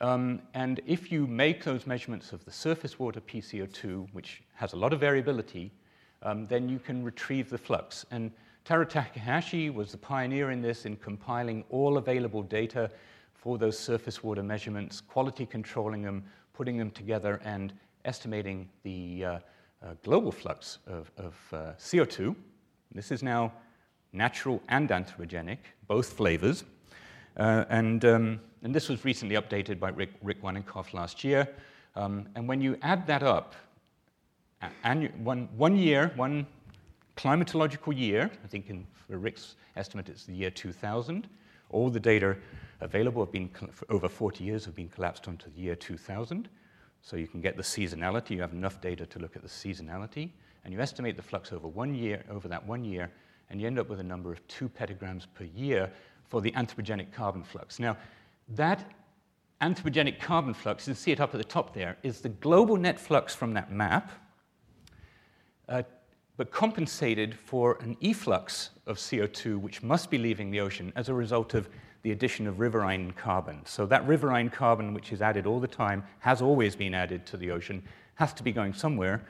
Um, 0.00 0.40
and 0.54 0.80
if 0.86 1.12
you 1.12 1.26
make 1.26 1.62
those 1.62 1.86
measurements 1.86 2.32
of 2.32 2.44
the 2.44 2.50
surface 2.50 2.98
water 2.98 3.20
PCO2, 3.20 4.08
which 4.12 4.42
has 4.54 4.72
a 4.72 4.76
lot 4.76 4.92
of 4.92 5.00
variability, 5.00 5.70
um, 6.22 6.46
then 6.46 6.68
you 6.68 6.78
can 6.78 7.04
retrieve 7.04 7.50
the 7.50 7.58
flux. 7.58 8.06
And 8.10 8.30
Taro 8.64 8.84
Takahashi 8.84 9.68
was 9.70 9.92
the 9.92 9.98
pioneer 9.98 10.50
in 10.50 10.62
this 10.62 10.86
in 10.86 10.96
compiling 10.96 11.64
all 11.70 11.98
available 11.98 12.42
data 12.42 12.90
for 13.34 13.58
those 13.58 13.78
surface 13.78 14.22
water 14.22 14.42
measurements, 14.42 15.00
quality 15.00 15.46
controlling 15.46 16.02
them, 16.02 16.24
putting 16.52 16.76
them 16.76 16.90
together, 16.90 17.40
and 17.44 17.72
estimating 18.04 18.68
the 18.82 19.24
uh, 19.24 19.38
uh, 19.82 19.94
global 20.02 20.32
flux 20.32 20.78
of, 20.86 21.10
of 21.16 21.34
uh, 21.52 21.56
CO2. 21.78 22.34
This 22.94 23.10
is 23.10 23.22
now 23.22 23.52
natural 24.12 24.62
and 24.68 24.88
anthropogenic, 24.88 25.58
both 25.86 26.12
flavors. 26.12 26.64
Uh, 27.36 27.64
and, 27.68 28.04
um, 28.04 28.40
and 28.62 28.74
this 28.74 28.88
was 28.88 29.04
recently 29.04 29.36
updated 29.36 29.78
by 29.78 29.90
Rick, 29.90 30.10
Rick 30.22 30.38
last 30.92 31.24
year. 31.24 31.48
Um, 31.96 32.28
and 32.34 32.48
when 32.48 32.60
you 32.60 32.76
add 32.82 33.06
that 33.06 33.22
up, 33.22 33.54
annu- 34.84 35.16
one, 35.18 35.48
one 35.56 35.76
year, 35.76 36.12
one 36.16 36.46
climatological 37.16 37.96
year, 37.96 38.30
I 38.44 38.48
think 38.48 38.70
in, 38.70 38.86
for 38.92 39.18
Rick's 39.18 39.56
estimate 39.76 40.08
it's 40.08 40.24
the 40.24 40.34
year 40.34 40.50
2000, 40.50 41.28
all 41.70 41.90
the 41.90 42.00
data 42.00 42.36
available 42.80 43.24
have 43.24 43.32
been, 43.32 43.48
for 43.48 43.90
over 43.92 44.08
40 44.08 44.44
years, 44.44 44.64
have 44.64 44.74
been 44.74 44.88
collapsed 44.88 45.28
onto 45.28 45.50
the 45.50 45.60
year 45.60 45.74
2000. 45.74 46.48
So 47.02 47.16
you 47.16 47.26
can 47.26 47.40
get 47.40 47.56
the 47.56 47.62
seasonality, 47.62 48.30
you 48.30 48.40
have 48.40 48.52
enough 48.52 48.80
data 48.80 49.06
to 49.06 49.18
look 49.18 49.36
at 49.36 49.42
the 49.42 49.48
seasonality, 49.48 50.30
and 50.64 50.74
you 50.74 50.80
estimate 50.80 51.16
the 51.16 51.22
flux 51.22 51.52
over 51.52 51.66
one 51.66 51.94
year, 51.94 52.24
over 52.30 52.48
that 52.48 52.66
one 52.66 52.84
year, 52.84 53.10
and 53.50 53.60
you 53.60 53.66
end 53.66 53.78
up 53.78 53.88
with 53.88 54.00
a 54.00 54.04
number 54.04 54.32
of 54.32 54.46
two 54.48 54.68
petagrams 54.68 55.26
per 55.34 55.44
year 55.44 55.90
for 56.28 56.40
the 56.40 56.52
anthropogenic 56.52 57.12
carbon 57.12 57.42
flux. 57.42 57.78
Now, 57.78 57.96
that 58.48 58.88
anthropogenic 59.60 60.20
carbon 60.20 60.54
flux, 60.54 60.88
you 60.88 60.94
see 60.94 61.10
it 61.10 61.20
up 61.20 61.34
at 61.34 61.38
the 61.38 61.44
top 61.44 61.74
there, 61.74 61.96
is 62.02 62.20
the 62.20 62.28
global 62.28 62.76
net 62.76 62.98
flux 62.98 63.34
from 63.34 63.52
that 63.54 63.72
map, 63.72 64.10
uh, 65.68 65.82
but 66.36 66.50
compensated 66.50 67.34
for 67.34 67.76
an 67.82 67.96
efflux 68.00 68.70
of 68.86 68.96
CO2, 68.96 69.60
which 69.60 69.82
must 69.82 70.10
be 70.10 70.16
leaving 70.16 70.50
the 70.50 70.60
ocean 70.60 70.92
as 70.96 71.08
a 71.08 71.14
result 71.14 71.52
of 71.54 71.68
the 72.02 72.12
addition 72.12 72.46
of 72.46 72.60
riverine 72.60 73.10
carbon. 73.12 73.60
So 73.66 73.84
that 73.86 74.06
riverine 74.06 74.48
carbon, 74.48 74.94
which 74.94 75.12
is 75.12 75.20
added 75.20 75.46
all 75.46 75.60
the 75.60 75.68
time, 75.68 76.02
has 76.20 76.40
always 76.40 76.74
been 76.74 76.94
added 76.94 77.26
to 77.26 77.36
the 77.36 77.50
ocean, 77.50 77.82
has 78.14 78.32
to 78.34 78.42
be 78.42 78.52
going 78.52 78.72
somewhere. 78.72 79.22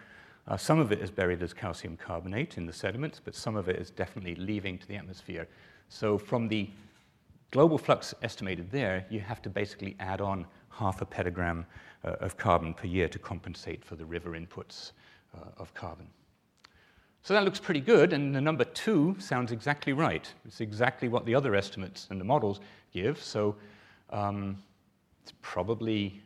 Uh, 0.49 0.57
some 0.57 0.79
of 0.79 0.91
it 0.93 1.01
is 1.01 1.11
buried 1.11 1.43
as 1.43 1.53
calcium 1.53 1.97
carbonate 1.97 2.57
in 2.59 2.67
the 2.67 2.73
sediments, 2.73 3.21
but 3.25 3.35
some 3.35 3.57
of 3.57 3.69
it 3.69 3.77
is 3.77 3.91
definitely 3.91 4.35
leaving 4.35 4.79
to 4.79 4.87
the 4.89 4.97
atmosphere. 4.97 5.47
So 5.89 6.19
from 6.19 6.49
the 6.49 6.71
global 7.51 7.79
flux 7.79 8.15
estimated 8.23 8.71
there, 8.71 9.07
you 9.11 9.21
have 9.21 9.43
to 9.43 9.51
basically 9.51 9.97
add 10.01 10.21
on 10.21 10.47
half 10.71 11.03
a 11.03 11.07
petagram 11.07 11.65
uh, 12.05 12.13
of 12.21 12.37
carbon 12.37 12.75
per 12.75 12.87
year 12.87 13.09
to 13.09 13.19
compensate 13.19 13.85
for 13.85 13.97
the 13.97 14.05
river 14.05 14.31
inputs 14.31 14.93
uh, 15.35 15.45
of 15.59 15.75
carbon. 15.75 16.07
So 17.23 17.35
that 17.35 17.45
looks 17.45 17.61
pretty 17.61 17.81
good, 17.81 18.13
and 18.15 18.35
the 18.35 18.41
number 18.41 18.65
two 18.65 19.15
sounds 19.19 19.53
exactly 19.53 19.93
right. 19.93 20.33
It's 20.47 20.63
exactly 20.63 21.09
what 21.09 21.27
the 21.27 21.35
other 21.35 21.55
estimates 21.55 22.07
and 22.11 22.19
the 22.19 22.25
models 22.25 22.61
give, 22.95 23.23
so 23.23 23.57
um, 24.09 24.57
it's 25.23 25.35
probably, 25.43 26.23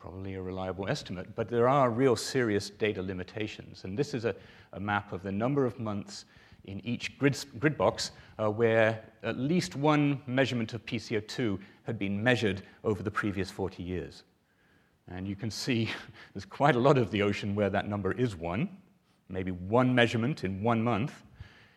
probably 0.00 0.34
a 0.34 0.42
reliable 0.42 0.88
estimate. 0.88 1.34
But 1.36 1.48
there 1.48 1.68
are 1.68 1.90
real 1.90 2.16
serious 2.16 2.70
data 2.70 3.02
limitations, 3.02 3.84
and 3.84 3.96
this 3.96 4.14
is 4.14 4.24
a, 4.24 4.34
a 4.72 4.80
map 4.80 5.12
of 5.12 5.22
the 5.22 5.30
number 5.30 5.64
of 5.66 5.78
months 5.78 6.24
in 6.64 6.84
each 6.84 7.18
grid, 7.18 7.36
grid 7.58 7.76
box 7.76 8.10
uh, 8.38 8.50
where 8.50 9.02
at 9.22 9.38
least 9.38 9.76
one 9.76 10.20
measurement 10.26 10.74
of 10.74 10.84
PCO2 10.86 11.58
had 11.84 11.98
been 11.98 12.22
measured 12.22 12.62
over 12.84 13.02
the 13.02 13.10
previous 13.10 13.50
40 13.50 13.82
years. 13.82 14.24
And 15.08 15.26
you 15.26 15.36
can 15.36 15.50
see 15.50 15.90
there's 16.34 16.44
quite 16.44 16.76
a 16.76 16.78
lot 16.78 16.98
of 16.98 17.10
the 17.10 17.22
ocean 17.22 17.54
where 17.54 17.70
that 17.70 17.88
number 17.88 18.12
is 18.12 18.36
one, 18.36 18.68
maybe 19.28 19.50
one 19.50 19.94
measurement 19.94 20.44
in 20.44 20.62
one 20.62 20.82
month. 20.82 21.12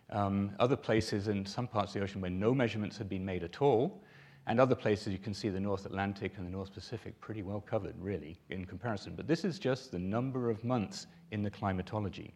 Um, 0.09 0.51
other 0.59 0.75
places 0.75 1.27
in 1.27 1.45
some 1.45 1.67
parts 1.67 1.89
of 1.89 1.93
the 1.95 2.03
ocean 2.03 2.21
where 2.21 2.29
no 2.29 2.53
measurements 2.53 2.97
had 2.97 3.09
been 3.09 3.25
made 3.25 3.43
at 3.43 3.61
all. 3.61 4.02
And 4.45 4.59
other 4.59 4.75
places 4.75 5.13
you 5.13 5.19
can 5.19 5.33
see 5.33 5.49
the 5.49 5.59
North 5.59 5.85
Atlantic 5.85 6.33
and 6.37 6.45
the 6.45 6.51
North 6.51 6.73
Pacific 6.73 7.19
pretty 7.21 7.43
well 7.43 7.61
covered, 7.61 7.95
really, 7.99 8.37
in 8.49 8.65
comparison. 8.65 9.13
But 9.15 9.27
this 9.27 9.45
is 9.45 9.57
just 9.57 9.91
the 9.91 9.99
number 9.99 10.49
of 10.49 10.63
months 10.63 11.07
in 11.31 11.43
the 11.43 11.49
climatology. 11.49 12.33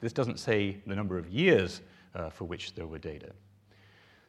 This 0.00 0.12
doesn't 0.12 0.38
say 0.38 0.76
the 0.86 0.94
number 0.94 1.18
of 1.18 1.28
years 1.28 1.80
uh, 2.14 2.30
for 2.30 2.44
which 2.44 2.74
there 2.74 2.86
were 2.86 2.98
data. 2.98 3.32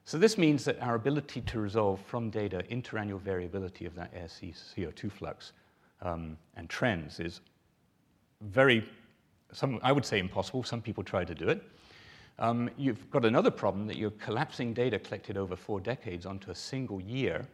So 0.04 0.18
this 0.18 0.38
means 0.38 0.66
that 0.66 0.82
our 0.82 0.96
ability 0.96 1.42
to 1.42 1.60
resolve 1.60 2.02
from 2.02 2.30
data 2.32 2.64
interannual 2.72 3.22
variability 3.22 3.86
of 3.86 3.96
that 3.96 4.12
air 4.16 4.28
CO2 4.28 5.12
flux 5.12 5.54
um, 6.02 6.38
and 6.56 6.70
trends 6.70 7.20
is 7.20 7.42
very 8.42 8.84
some, 9.54 9.80
I 9.84 9.92
would 9.92 10.06
say 10.06 10.20
impossible. 10.20 10.64
Some 10.64 10.82
people 10.82 11.04
try 11.04 11.26
to 11.26 11.36
do 11.36 11.50
it. 11.50 11.62
Um, 12.39 12.70
you've 12.78 13.10
got 13.12 13.26
another 13.26 13.52
problem 13.52 13.88
that 13.88 13.98
you're 13.98 14.12
collapsing 14.12 14.74
data 14.74 14.98
collected 14.98 15.38
over 15.38 15.56
four 15.56 15.80
decades 15.80 16.26
onto 16.26 16.52
a 16.52 16.56
single 16.56 17.02
year, 17.02 17.48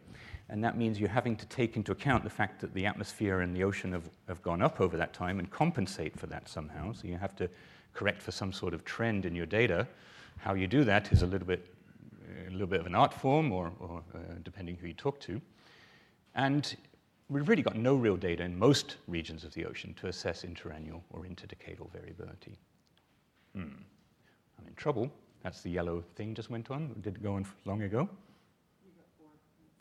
and 0.48 0.64
that 0.64 0.78
means 0.78 0.98
you're 0.98 1.08
having 1.08 1.36
to 1.36 1.46
take 1.46 1.76
into 1.76 1.92
account 1.92 2.24
the 2.24 2.30
fact 2.30 2.60
that 2.60 2.72
the 2.72 2.86
atmosphere 2.86 3.40
and 3.40 3.54
the 3.54 3.62
ocean 3.62 3.92
have, 3.92 4.08
have 4.28 4.42
gone 4.42 4.62
up 4.62 4.80
over 4.80 4.96
that 4.96 5.12
time 5.12 5.38
and 5.38 5.50
compensate 5.50 6.18
for 6.18 6.26
that 6.28 6.48
somehow. 6.48 6.92
So 6.92 7.06
you 7.06 7.18
have 7.18 7.36
to 7.36 7.50
correct 7.92 8.22
for 8.22 8.30
some 8.30 8.52
sort 8.52 8.72
of 8.72 8.84
trend 8.84 9.26
in 9.26 9.34
your 9.34 9.46
data. 9.46 9.86
How 10.38 10.54
you 10.54 10.66
do 10.66 10.84
that 10.84 11.12
is 11.12 11.22
a 11.22 11.26
little 11.26 11.46
bit, 11.46 11.66
a 12.46 12.50
little 12.50 12.66
bit 12.66 12.80
of 12.80 12.86
an 12.86 12.94
art 12.94 13.12
form, 13.12 13.52
or, 13.52 13.72
or 13.80 14.02
uh, 14.14 14.18
depending 14.42 14.76
who 14.76 14.86
you 14.86 14.94
talk 14.94 15.20
to. 15.20 15.40
And 16.34 16.76
we've 17.28 17.48
really 17.48 17.62
got 17.62 17.76
no 17.76 17.94
real 17.94 18.16
data 18.16 18.42
in 18.44 18.58
most 18.58 18.96
regions 19.06 19.44
of 19.44 19.52
the 19.52 19.66
ocean 19.66 19.94
to 20.00 20.06
assess 20.06 20.44
interannual 20.44 21.02
or 21.10 21.24
interdecadal 21.24 21.90
variability. 21.92 22.56
Hmm. 23.54 23.82
I'm 24.58 24.66
in 24.66 24.74
trouble. 24.74 25.10
That's 25.42 25.62
the 25.62 25.70
yellow 25.70 26.04
thing 26.16 26.34
just 26.34 26.50
went 26.50 26.70
on. 26.70 26.94
Did 27.00 27.16
it 27.16 27.22
go 27.22 27.34
on 27.34 27.46
long 27.64 27.82
ago? 27.82 28.08
Got 28.96 29.06
four. 29.18 29.26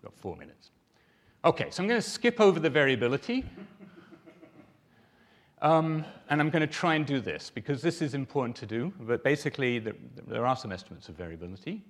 got 0.04 0.14
four 0.16 0.36
minutes. 0.36 0.72
Okay, 1.46 1.70
so 1.72 1.82
I'm 1.82 1.90
going 1.90 2.02
to 2.02 2.08
skip 2.08 2.40
over 2.40 2.60
the 2.60 2.70
variability. 2.70 3.46
um, 5.62 6.06
and 6.30 6.40
I'm 6.42 6.50
going 6.50 6.62
to 6.62 6.68
try 6.68 6.96
and 6.96 7.06
do 7.06 7.20
this 7.20 7.50
because 7.54 7.82
this 7.82 8.02
is 8.02 8.14
important 8.14 8.56
to 8.58 8.66
do. 8.66 8.94
But 9.00 9.24
basically, 9.24 9.80
there, 9.80 9.96
there 10.28 10.46
are 10.46 10.56
some 10.56 10.72
estimates 10.72 11.10
of 11.10 11.16
variability. 11.16 11.84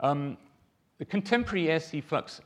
Um, 0.00 0.36
the 0.98 1.04
contemporary 1.04 1.70
air 1.70 1.80
sea 1.80 2.00
flux 2.00 2.40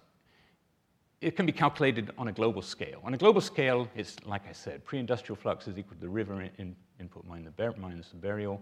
it 1.20 1.34
can 1.34 1.46
be 1.46 1.52
calculated 1.52 2.12
on 2.16 2.28
a 2.28 2.32
global 2.32 2.62
scale. 2.62 3.00
On 3.04 3.12
a 3.12 3.16
global 3.16 3.40
scale, 3.40 3.88
it's 3.96 4.16
like 4.24 4.48
I 4.48 4.52
said, 4.52 4.84
pre-industrial 4.84 5.36
flux 5.36 5.66
is 5.66 5.76
equal 5.76 5.96
to 5.96 6.00
the 6.00 6.08
river 6.08 6.48
in, 6.58 6.76
input 7.00 7.24
minus 7.26 8.10
the 8.10 8.16
burial. 8.16 8.60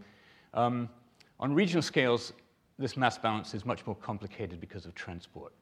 Um, 0.54 0.88
on 1.38 1.54
regional 1.54 1.82
scales, 1.82 2.32
this 2.78 2.96
mass 2.96 3.18
balance 3.18 3.54
is 3.54 3.64
much 3.64 3.86
more 3.86 3.96
complicated 3.96 4.60
because 4.60 4.86
of 4.86 4.94
transport. 4.94 5.52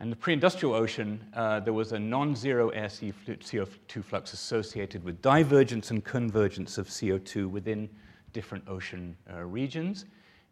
And 0.00 0.12
the 0.12 0.16
pre-industrial 0.16 0.74
ocean, 0.74 1.24
uh, 1.34 1.60
there 1.60 1.72
was 1.72 1.92
a 1.92 1.98
non-zero 1.98 2.68
air 2.68 2.86
CO2 2.86 4.04
flux 4.04 4.32
associated 4.32 5.02
with 5.02 5.20
divergence 5.20 5.90
and 5.90 6.04
convergence 6.04 6.78
of 6.78 6.86
CO2 6.88 7.50
within 7.50 7.88
different 8.32 8.68
ocean 8.68 9.16
uh, 9.32 9.42
regions, 9.42 10.04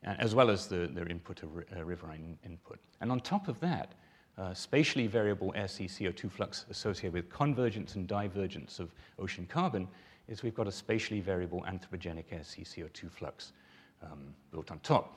uh, 0.05 0.15
as 0.19 0.35
well 0.35 0.51
as 0.51 0.67
the, 0.67 0.89
input 1.09 1.43
of 1.43 1.51
uh, 1.57 1.85
riverine 1.85 2.37
input. 2.45 2.81
And 3.01 3.13
on 3.13 3.21
top 3.21 3.47
of 3.47 3.61
that, 3.61 3.93
uh, 4.37 4.53
spatially 4.53 5.07
variable 5.07 5.53
air 5.55 5.67
CO2 5.67 6.31
flux 6.31 6.67
associated 6.69 7.13
with 7.13 7.31
convergence 7.31 7.95
and 7.95 8.07
divergence 8.07 8.81
of 8.81 8.93
ocean 9.19 9.47
carbon 9.49 9.87
is 10.29 10.43
we've 10.43 10.55
got 10.55 10.67
a 10.67 10.73
spatially 10.73 11.21
variable 11.21 11.65
anthropogenic 11.69 12.25
air 12.33 12.41
CO2 12.41 13.11
flux 13.11 13.53
um, 14.03 14.35
built 14.51 14.71
on 14.71 14.79
top. 14.81 15.17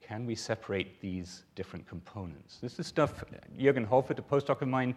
Can 0.00 0.24
we 0.24 0.34
separate 0.34 1.00
these 1.00 1.42
different 1.54 1.86
components? 1.88 2.58
This 2.62 2.78
is 2.78 2.86
stuff 2.86 3.24
Jürgen 3.58 3.86
Holfort, 3.86 4.18
a 4.18 4.22
postdoc 4.22 4.62
of 4.62 4.68
mine, 4.68 4.94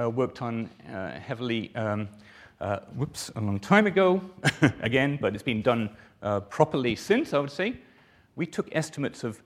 uh, 0.00 0.10
worked 0.10 0.42
on 0.42 0.68
uh, 0.92 1.18
heavily, 1.18 1.74
um, 1.76 2.08
uh, 2.60 2.80
whoops, 2.96 3.30
a 3.36 3.40
long 3.40 3.60
time 3.60 3.86
ago, 3.86 4.20
again, 4.80 5.18
but 5.20 5.34
it's 5.34 5.42
been 5.42 5.62
done 5.62 5.90
uh, 6.22 6.40
properly 6.40 6.96
since, 6.96 7.32
I 7.32 7.38
would 7.38 7.52
say. 7.52 7.76
We 8.36 8.46
took 8.46 8.68
estimates 8.72 9.22
of, 9.24 9.42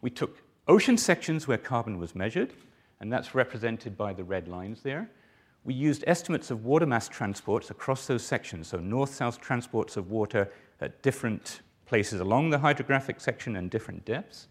we 0.00 0.10
took 0.10 0.42
ocean 0.68 0.96
sections 0.96 1.46
where 1.46 1.58
carbon 1.58 1.98
was 1.98 2.14
measured, 2.14 2.52
and 3.00 3.12
that's 3.12 3.34
represented 3.34 3.96
by 3.96 4.12
the 4.12 4.24
red 4.24 4.48
lines 4.48 4.82
there. 4.82 5.08
We 5.64 5.74
used 5.74 6.04
estimates 6.06 6.50
of 6.50 6.64
water 6.64 6.86
mass 6.86 7.08
transports 7.08 7.70
across 7.70 8.06
those 8.06 8.24
sections, 8.24 8.68
so 8.68 8.78
north-south 8.78 9.40
transports 9.40 9.96
of 9.96 10.10
water 10.10 10.50
at 10.80 11.02
different 11.02 11.60
places 11.86 12.20
along 12.20 12.50
the 12.50 12.58
hydrographic 12.58 13.20
section 13.20 13.56
and 13.56 13.70
different 13.70 14.04
depths. 14.04 14.48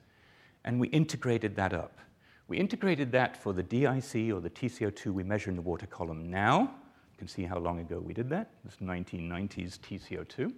and 0.64 0.80
we 0.80 0.88
integrated 0.88 1.56
that 1.56 1.74
up. 1.74 2.00
We 2.48 2.58
integrated 2.58 3.12
that 3.12 3.38
for 3.38 3.54
the 3.54 3.62
DIC 3.62 4.34
or 4.34 4.40
the 4.40 4.50
TCO2 4.50 5.14
we 5.14 5.24
measure 5.24 5.50
in 5.50 5.56
the 5.56 5.62
water 5.62 5.86
column 5.86 6.30
now. 6.30 6.62
You 6.62 7.18
can 7.18 7.28
see 7.28 7.44
how 7.44 7.60
long 7.60 7.80
ago 7.80 8.00
we 8.00 8.14
did 8.14 8.30
that. 8.30 8.50
This 8.64 8.78
1990s 8.78 9.80
TCO2. 9.80 10.52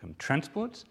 Some 0.00 0.14
transports. 0.18 0.84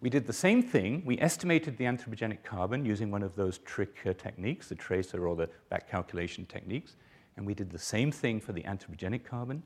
We 0.00 0.10
did 0.10 0.26
the 0.26 0.32
same 0.32 0.62
thing. 0.62 1.02
We 1.04 1.18
estimated 1.18 1.76
the 1.76 1.84
anthropogenic 1.84 2.44
carbon 2.44 2.84
using 2.84 3.10
one 3.10 3.22
of 3.22 3.34
those 3.36 3.58
trick 3.58 3.96
uh, 4.06 4.12
techniques, 4.12 4.68
the 4.68 4.74
tracer 4.74 5.26
or 5.26 5.34
the 5.34 5.48
back 5.70 5.90
calculation 5.90 6.46
techniques. 6.46 6.96
And 7.36 7.46
we 7.46 7.54
did 7.54 7.70
the 7.70 7.78
same 7.78 8.12
thing 8.12 8.40
for 8.40 8.52
the 8.52 8.62
anthropogenic 8.62 9.24
carbon. 9.24 9.62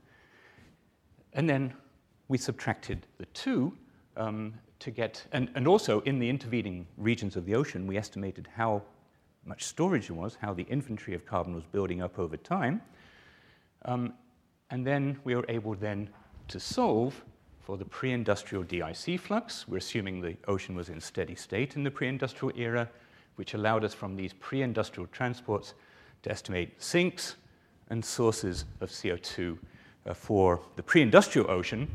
And 1.32 1.48
then 1.48 1.74
we 2.28 2.38
subtracted 2.38 3.06
the 3.18 3.26
two 3.26 3.76
um, 4.16 4.54
to 4.78 4.90
get, 4.90 5.24
and, 5.32 5.50
and 5.54 5.66
also 5.66 6.00
in 6.00 6.18
the 6.18 6.28
intervening 6.28 6.86
regions 6.96 7.36
of 7.36 7.46
the 7.46 7.54
ocean, 7.54 7.86
we 7.86 7.96
estimated 7.96 8.48
how 8.54 8.82
much 9.44 9.64
storage 9.64 10.08
there 10.08 10.16
was, 10.16 10.36
how 10.40 10.52
the 10.52 10.64
inventory 10.64 11.14
of 11.14 11.26
carbon 11.26 11.54
was 11.54 11.64
building 11.64 12.02
up 12.02 12.18
over 12.18 12.36
time. 12.36 12.80
Um, 13.84 14.14
and 14.70 14.86
then 14.86 15.18
we 15.24 15.34
were 15.34 15.44
able 15.48 15.74
then 15.74 16.08
to 16.48 16.60
solve 16.60 17.22
for 17.60 17.76
the 17.76 17.84
pre-industrial 17.84 18.64
DIC 18.64 19.20
flux. 19.20 19.66
We're 19.68 19.78
assuming 19.78 20.20
the 20.20 20.36
ocean 20.48 20.74
was 20.74 20.88
in 20.88 21.00
steady 21.00 21.34
state 21.34 21.76
in 21.76 21.84
the 21.84 21.90
pre-industrial 21.90 22.52
era, 22.56 22.88
which 23.36 23.54
allowed 23.54 23.84
us 23.84 23.94
from 23.94 24.16
these 24.16 24.32
pre-industrial 24.32 25.06
transports 25.08 25.74
to 26.22 26.30
estimate 26.30 26.82
sinks 26.82 27.36
and 27.90 28.04
sources 28.04 28.64
of 28.80 28.90
CO2 28.90 29.58
uh, 30.06 30.14
for 30.14 30.60
the 30.76 30.82
pre-industrial 30.82 31.50
ocean, 31.50 31.88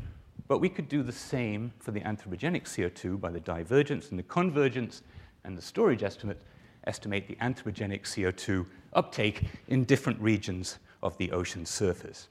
but 0.48 0.58
we 0.58 0.68
could 0.68 0.88
do 0.88 1.02
the 1.02 1.12
same 1.12 1.72
for 1.78 1.90
the 1.92 2.00
anthropogenic 2.00 2.64
CO2 2.64 3.20
by 3.20 3.30
the 3.30 3.40
divergence 3.40 4.10
and 4.10 4.18
the 4.18 4.24
convergence 4.24 5.02
and 5.44 5.56
the 5.56 5.62
storage 5.62 6.02
estimate, 6.02 6.40
estimate 6.86 7.28
the 7.28 7.36
anthropogenic 7.36 8.02
CO2 8.02 8.66
uptake 8.94 9.44
in 9.68 9.84
different 9.84 10.18
regions 10.20 10.78
of 11.02 11.16
the 11.18 11.30
ocean 11.32 11.66
surface. 11.66 12.28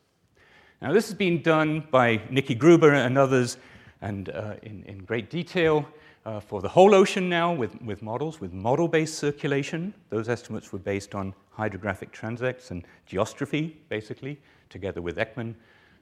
Now, 0.82 0.94
this 0.94 1.08
has 1.08 1.16
been 1.16 1.42
done 1.42 1.88
by 1.92 2.18
Niki 2.18 2.58
Gruber 2.58 2.94
and 2.94 3.18
others, 3.18 3.58
and 4.02 4.30
uh, 4.30 4.56
in, 4.62 4.84
in, 4.84 5.00
great 5.00 5.30
detail 5.32 5.88
uh, 6.26 6.40
for 6.40 6.62
the 6.62 6.70
whole 6.70 6.94
ocean 6.94 7.30
now 7.30 7.52
with, 7.52 7.82
with 7.82 8.04
models, 8.04 8.40
with 8.40 8.54
model 8.54 8.88
based 8.88 9.16
circulation. 9.16 9.94
Those 10.10 10.30
estimates 10.30 10.72
were 10.72 10.80
based 10.80 11.16
on 11.16 11.34
hydrographic 11.58 12.12
transects 12.12 12.70
and 12.70 12.86
geostrophy, 13.10 13.74
basically, 13.90 14.40
together 14.70 15.02
with 15.02 15.18
Ekman 15.18 15.56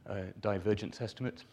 uh, 0.09 0.15
divergence 0.41 0.99
estimates. 0.99 1.45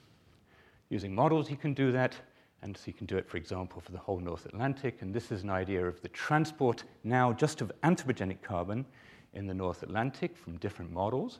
Using 0.93 1.15
models, 1.15 1.51
you 1.51 1.57
can 1.57 1.73
do 1.73 1.91
that. 1.93 2.15
And 2.61 2.77
so 2.77 2.83
you 2.85 2.93
can 2.93 3.07
do 3.07 3.17
it, 3.17 3.27
for 3.27 3.39
example, 3.39 3.81
for 3.81 3.93
the 3.93 3.99
whole 3.99 4.21
North 4.21 4.45
Atlantic. 4.45 5.01
And 5.01 5.15
this 5.15 5.33
is 5.33 5.43
an 5.43 5.49
idea 5.49 5.87
of 5.87 6.03
the 6.03 6.09
transport 6.09 6.85
now 7.03 7.33
just 7.33 7.63
of 7.63 7.73
anthropogenic 7.83 8.43
carbon 8.43 8.85
in 9.33 9.47
the 9.47 9.55
North 9.55 9.83
Atlantic 9.83 10.37
from 10.37 10.59
different 10.59 10.93
models. 10.93 11.39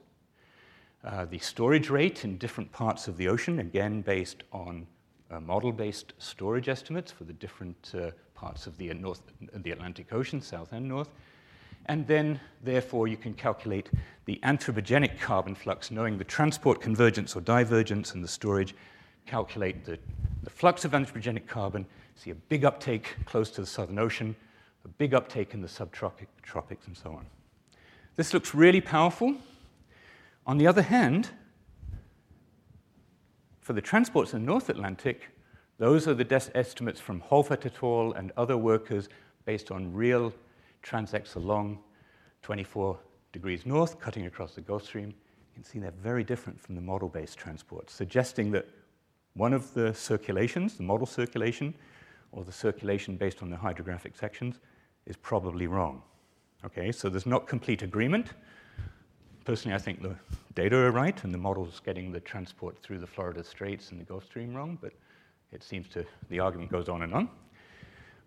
Uh, 1.05 1.27
the 1.27 1.39
storage 1.39 1.91
rate 1.91 2.25
in 2.25 2.39
different 2.39 2.73
parts 2.73 3.09
of 3.09 3.19
the 3.19 3.29
ocean, 3.29 3.59
again 3.59 4.01
based 4.01 4.43
on 4.53 4.87
uh, 5.31 5.39
model-based 5.39 6.15
storage 6.17 6.71
estimates 6.71 7.13
for 7.13 7.25
the 7.25 7.35
different 7.35 7.93
uh, 7.95 8.11
parts 8.35 8.67
of 8.67 8.79
the, 8.79 8.91
North, 8.95 9.21
the 9.55 9.71
Atlantic 9.71 10.15
Ocean, 10.15 10.41
south 10.41 10.73
and 10.73 10.89
north. 10.89 11.11
And 11.87 12.07
then, 12.07 12.41
therefore, 12.65 13.07
you 13.07 13.19
can 13.19 13.35
calculate 13.35 13.91
the 14.25 14.41
anthropogenic 14.45 15.21
carbon 15.21 15.55
flux, 15.55 15.91
knowing 15.91 16.17
the 16.17 16.25
transport 16.25 16.81
convergence 16.81 17.37
or 17.37 17.43
divergence 17.43 18.15
and 18.15 18.25
the 18.25 18.29
storage, 18.29 18.75
calculate 19.27 19.85
the, 19.85 19.99
the 20.43 20.51
flux 20.51 20.85
of 20.85 20.93
anthropogenic 20.93 21.47
carbon, 21.47 21.87
see 22.15 22.31
a 22.31 22.35
big 22.35 22.65
uptake 22.65 23.17
close 23.25 23.51
to 23.51 23.61
the 23.61 23.67
Southern 23.67 23.99
Ocean, 23.99 24.35
a 24.85 24.89
big 24.89 25.15
uptake 25.15 25.55
in 25.55 25.61
the 25.61 25.69
subtropics, 25.69 26.87
and 26.87 26.97
so 26.97 27.13
on. 27.13 27.27
This 28.17 28.35
looks 28.35 28.55
really 28.55 28.81
powerful. 28.81 29.35
On 30.47 30.59
the 30.59 30.67
other 30.67 30.83
hand, 30.83 31.31
for 33.61 33.73
the 33.73 33.81
transports 33.81 34.35
in 34.35 34.41
the 34.41 34.47
North 34.47 34.69
Atlantic, 34.69 35.29
those 35.79 36.07
are 36.07 36.15
the 36.15 36.51
estimates 36.55 37.01
from 37.01 37.21
Holfort 37.21 37.65
et 37.65 37.83
al. 37.83 38.13
and 38.13 38.33
other 38.37 38.57
workers 38.57 39.09
based 39.45 39.71
on 39.71 39.93
real 39.93 40.33
transects 40.83 41.37
along 41.37 41.79
24 42.43 42.99
degrees 43.33 43.65
north, 43.65 43.99
cutting 44.01 44.27
across 44.27 44.55
the 44.55 44.61
Gulf 44.61 44.85
Stream. 44.85 45.09
You 45.09 45.55
can 45.55 45.65
see 45.65 45.79
they're 45.79 45.91
very 45.93 46.25
different 46.25 46.61
from 46.61 46.75
the 46.75 46.81
model 46.81 47.09
based 47.09 47.39
transports, 47.39 47.95
suggesting 47.95 48.51
that 48.53 48.69
one 49.35 49.53
of 49.53 49.73
the 49.75 49.95
circulations, 49.95 50.77
the 50.77 50.83
model 50.83 51.07
circulation, 51.07 51.75
or 52.33 52.45
the 52.45 52.53
circulation 52.53 53.17
based 53.17 53.43
on 53.43 53.51
the 53.51 53.57
hydrographic 53.57 54.17
sections, 54.17 54.59
is 55.07 55.17
probably 55.17 55.67
wrong. 55.67 56.03
Okay, 56.65 56.93
so 56.93 57.09
there's 57.09 57.27
not 57.27 57.47
complete 57.47 57.83
agreement 57.83 58.29
personally, 59.45 59.75
I 59.75 59.79
think 59.79 60.03
the 60.03 60.15
data 60.55 60.77
are 60.77 60.91
right 60.91 61.23
and 61.25 61.33
the 61.33 61.39
model's 61.39 61.81
getting 61.81 62.13
the 62.13 62.21
transport 62.21 62.79
through 62.79 62.99
the 62.99 63.07
Florida 63.07 63.43
Straits 63.43 63.91
and 63.91 64.01
the 64.01 64.05
Gulf 64.05 64.25
Stream 64.25 64.55
wrong, 64.55 64.79
but 64.81 64.93
it 65.53 65.63
seems 65.63 65.89
to, 65.89 66.05
the 66.29 66.41
argument 66.41 66.71
goes 66.71 66.89
on 66.89 67.03
and 67.03 67.15
on. 67.15 67.29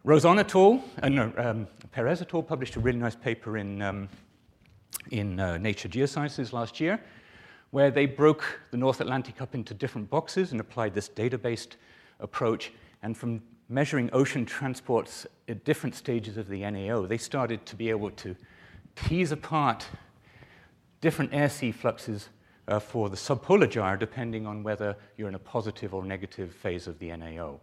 Rozon 0.04 0.40
et 0.40 0.54
al., 0.54 0.84
uh, 1.02 1.10
no, 1.10 1.34
um, 1.38 1.68
Perez 1.92 2.22
et 2.22 2.34
al. 2.34 2.44
published 2.44 2.76
a 2.76 2.80
really 2.80 3.00
nice 3.00 3.16
paper 3.16 3.58
in, 3.58 3.82
um, 3.82 4.08
in 5.12 5.40
uh, 5.40 5.58
Nature 5.58 5.90
Geosciences 5.90 6.54
last 6.54 6.80
year, 6.80 7.02
where 7.76 7.92
they 7.92 8.06
broke 8.06 8.62
the 8.72 8.78
North 8.78 9.02
Atlantic 9.02 9.42
up 9.42 9.54
into 9.54 9.74
different 9.74 10.10
boxes 10.10 10.54
and 10.54 10.62
applied 10.62 10.94
this 10.94 11.10
data-based 11.10 11.76
approach. 12.22 12.72
And 13.04 13.18
from 13.18 13.42
measuring 13.68 14.10
ocean 14.14 14.46
transports 14.46 15.28
at 15.50 15.66
different 15.66 15.94
stages 15.94 16.38
of 16.38 16.48
the 16.48 16.62
NAO, 16.62 17.06
they 17.06 17.18
started 17.18 17.66
to 17.66 17.76
be 17.76 17.90
able 17.90 18.12
to 18.12 18.34
tease 18.96 19.34
apart 19.34 19.86
different 21.02 21.34
air-sea 21.34 21.74
fluxes 21.74 22.30
uh, 22.70 22.80
for 22.80 23.10
the 23.10 23.18
subpolar 23.18 23.70
gyre 23.70 23.98
depending 23.98 24.48
on 24.48 24.64
whether 24.64 24.96
you're 25.18 25.28
in 25.28 25.36
a 25.36 25.40
positive 25.40 25.94
or 25.94 26.06
negative 26.06 26.54
phase 26.54 26.88
of 26.88 26.98
the 27.00 27.14
NAO. 27.14 27.60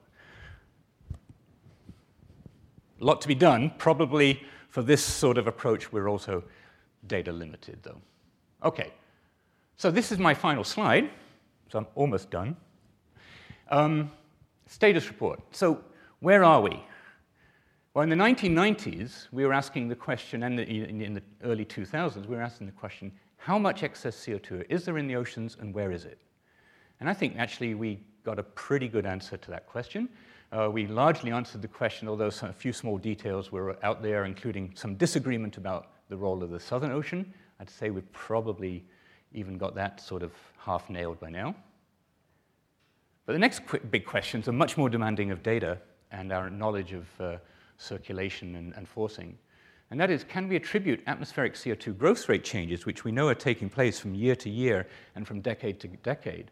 A 3.00 3.02
lot 3.02 3.22
to 3.22 3.28
be 3.28 3.34
done. 3.34 3.72
Probably 3.78 4.42
for 4.68 4.82
this 4.82 5.02
sort 5.02 5.38
of 5.38 5.46
approach, 5.46 5.90
we're 5.90 6.10
also 6.10 6.44
data 7.06 7.32
limited, 7.32 7.78
though. 7.82 8.02
Okay, 8.62 8.92
so 9.82 9.90
this 9.90 10.12
is 10.12 10.18
my 10.20 10.32
final 10.32 10.62
slide, 10.62 11.10
so 11.68 11.80
I'm 11.80 11.88
almost 11.96 12.30
done. 12.30 12.54
Um, 13.68 14.12
status 14.68 15.08
report. 15.08 15.40
So, 15.50 15.82
where 16.20 16.44
are 16.44 16.60
we? 16.60 16.80
Well, 17.92 18.04
in 18.04 18.08
the 18.08 18.14
1990s, 18.14 19.26
we 19.32 19.44
were 19.44 19.52
asking 19.52 19.88
the 19.88 19.96
question, 19.96 20.44
and 20.44 20.60
in 20.60 21.14
the 21.14 21.22
early 21.42 21.64
2000s, 21.64 22.26
we 22.26 22.36
were 22.36 22.42
asking 22.42 22.68
the 22.68 22.72
question 22.74 23.10
how 23.38 23.58
much 23.58 23.82
excess 23.82 24.14
CO2 24.24 24.66
is 24.68 24.84
there 24.84 24.98
in 24.98 25.08
the 25.08 25.16
oceans 25.16 25.56
and 25.58 25.74
where 25.74 25.90
is 25.90 26.04
it? 26.04 26.20
And 27.00 27.10
I 27.10 27.14
think 27.14 27.34
actually 27.36 27.74
we 27.74 27.98
got 28.22 28.38
a 28.38 28.44
pretty 28.44 28.86
good 28.86 29.04
answer 29.04 29.36
to 29.36 29.50
that 29.50 29.66
question. 29.66 30.08
Uh, 30.52 30.70
we 30.70 30.86
largely 30.86 31.32
answered 31.32 31.60
the 31.60 31.66
question, 31.66 32.08
although 32.08 32.30
some, 32.30 32.50
a 32.50 32.52
few 32.52 32.72
small 32.72 32.98
details 32.98 33.50
were 33.50 33.76
out 33.84 34.00
there, 34.00 34.26
including 34.26 34.72
some 34.76 34.94
disagreement 34.94 35.56
about 35.56 35.88
the 36.08 36.16
role 36.16 36.40
of 36.44 36.50
the 36.50 36.60
Southern 36.60 36.92
Ocean. 36.92 37.34
I'd 37.58 37.68
say 37.68 37.90
we've 37.90 38.12
probably 38.12 38.84
even 39.34 39.58
got 39.58 39.74
that 39.74 40.00
sort 40.00 40.22
of 40.22 40.32
half 40.58 40.88
nailed 40.90 41.20
by 41.20 41.30
now. 41.30 41.54
But 43.26 43.34
the 43.34 43.38
next 43.38 43.62
big 43.90 44.04
questions 44.04 44.48
are 44.48 44.52
much 44.52 44.76
more 44.76 44.88
demanding 44.88 45.30
of 45.30 45.42
data 45.42 45.78
and 46.10 46.32
our 46.32 46.50
knowledge 46.50 46.92
of 46.92 47.06
uh, 47.20 47.36
circulation 47.78 48.56
and, 48.56 48.74
and 48.74 48.88
forcing 48.88 49.38
and 49.92 50.00
that 50.00 50.10
is 50.10 50.24
can 50.24 50.48
we 50.48 50.56
attribute 50.56 51.02
atmospheric 51.06 51.52
CO2 51.52 51.98
growth 51.98 52.26
rate 52.26 52.44
changes, 52.44 52.86
which 52.86 53.04
we 53.04 53.12
know 53.12 53.28
are 53.28 53.34
taking 53.34 53.68
place 53.68 54.00
from 54.00 54.14
year 54.14 54.34
to 54.36 54.48
year 54.48 54.86
and 55.14 55.28
from 55.28 55.42
decade 55.42 55.80
to 55.80 55.88
decade, 55.88 56.50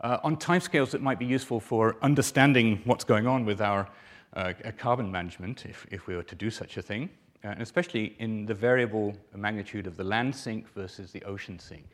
uh, 0.00 0.18
on 0.24 0.36
timescales 0.36 0.90
that 0.90 1.00
might 1.00 1.20
be 1.20 1.24
useful 1.24 1.60
for 1.60 1.96
understanding 2.02 2.80
what's 2.84 3.04
going 3.04 3.28
on 3.28 3.44
with 3.44 3.60
our 3.60 3.88
uh, 4.34 4.52
carbon 4.78 5.12
management, 5.12 5.64
if, 5.64 5.86
if 5.92 6.08
we 6.08 6.16
were 6.16 6.24
to 6.24 6.34
do 6.34 6.50
such 6.50 6.76
a 6.76 6.82
thing, 6.82 7.08
uh, 7.44 7.50
and 7.50 7.62
especially 7.62 8.16
in 8.18 8.46
the 8.46 8.54
variable 8.54 9.14
magnitude 9.32 9.86
of 9.86 9.96
the 9.96 10.02
land 10.02 10.34
sink 10.34 10.68
versus 10.74 11.12
the 11.12 11.22
ocean 11.22 11.60
sink. 11.60 11.86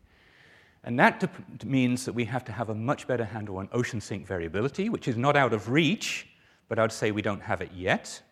And 0.89 0.99
that 0.99 1.23
means 1.67 2.07
that 2.07 2.15
we 2.15 2.25
have 2.25 2.47
to 2.47 2.53
have 2.53 2.71
a 2.71 2.75
much 2.75 3.07
better 3.07 3.27
handle 3.27 3.59
on 3.59 3.69
ocean 3.73 4.01
sink 4.01 4.27
variability, 4.27 4.89
which 4.89 5.07
is 5.07 5.19
not 5.19 5.37
out 5.37 5.53
of 5.53 5.69
reach, 5.69 6.27
but 6.67 6.79
I'd 6.79 6.93
say 6.93 7.11
we 7.11 7.21
don't 7.21 7.43
have 7.43 7.61
it 7.61 7.71
yet. 7.77 8.23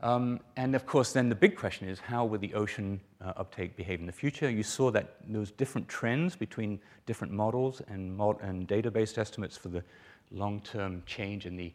Um, 0.00 0.40
and 0.56 0.74
of 0.74 0.86
course, 0.86 1.12
then 1.12 1.28
the 1.28 1.34
big 1.34 1.56
question 1.56 1.86
is 1.86 2.00
how 2.00 2.24
will 2.24 2.38
the 2.38 2.54
ocean 2.54 2.98
uh, 3.20 3.34
uptake 3.36 3.76
behave 3.76 4.00
in 4.00 4.06
the 4.06 4.12
future? 4.12 4.48
You 4.48 4.62
saw 4.62 4.90
that 4.92 5.16
those 5.28 5.50
different 5.50 5.86
trends 5.88 6.34
between 6.34 6.80
different 7.04 7.34
models 7.34 7.82
and, 7.88 8.16
mod- 8.16 8.40
and 8.40 8.66
database 8.66 9.18
estimates 9.18 9.58
for 9.58 9.68
the 9.68 9.84
long 10.30 10.62
term 10.62 11.02
change 11.04 11.44
in 11.44 11.54
the 11.54 11.70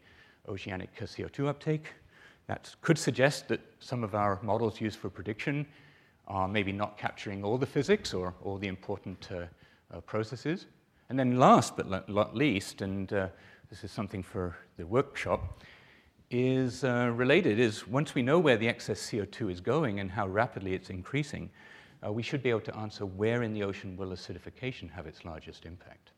oceanic 0.50 0.90
CO2 0.96 1.48
uptake. 1.48 1.94
That 2.48 2.74
could 2.82 2.98
suggest 2.98 3.48
that 3.50 3.62
some 3.80 4.04
of 4.04 4.16
our 4.16 4.40
models 4.42 4.82
used 4.82 4.98
for 4.98 5.12
prediction 5.12 5.68
are 6.28 6.48
maybe 6.48 6.72
not 6.72 6.98
capturing 6.98 7.44
all 7.44 7.60
the 7.60 7.68
physics 7.68 8.12
or 8.12 8.34
all 8.44 8.58
the 8.58 8.68
important 8.68 9.30
uh, 9.32 9.44
uh, 9.94 10.02
processes. 10.02 10.66
And 11.10 11.20
then, 11.20 11.38
last 11.38 11.78
but 11.78 12.10
not 12.10 12.36
least, 12.36 12.82
and 12.82 13.12
uh, 13.14 13.28
this 13.70 13.84
is 13.84 13.92
something 13.92 14.24
for 14.24 14.58
the 14.78 14.86
workshop, 14.86 15.64
is 16.32 16.84
uh, 16.84 17.12
related 17.14 17.60
is 17.60 17.88
once 17.88 18.16
we 18.16 18.24
know 18.24 18.40
where 18.40 18.58
the 18.58 18.68
excess 18.68 19.00
CO2 19.12 19.52
is 19.52 19.62
going 19.62 20.00
and 20.00 20.10
how 20.10 20.28
rapidly 20.28 20.74
it's 20.74 20.90
increasing, 20.90 21.50
uh, 22.06 22.12
we 22.12 22.24
should 22.24 22.42
be 22.42 22.50
able 22.50 22.62
to 22.62 22.76
answer 22.76 23.06
where 23.06 23.44
in 23.44 23.54
the 23.54 23.64
ocean 23.64 23.96
will 23.96 24.10
acidification 24.10 24.90
have 24.90 25.06
its 25.06 25.26
largest 25.26 25.66
impact. 25.66 26.12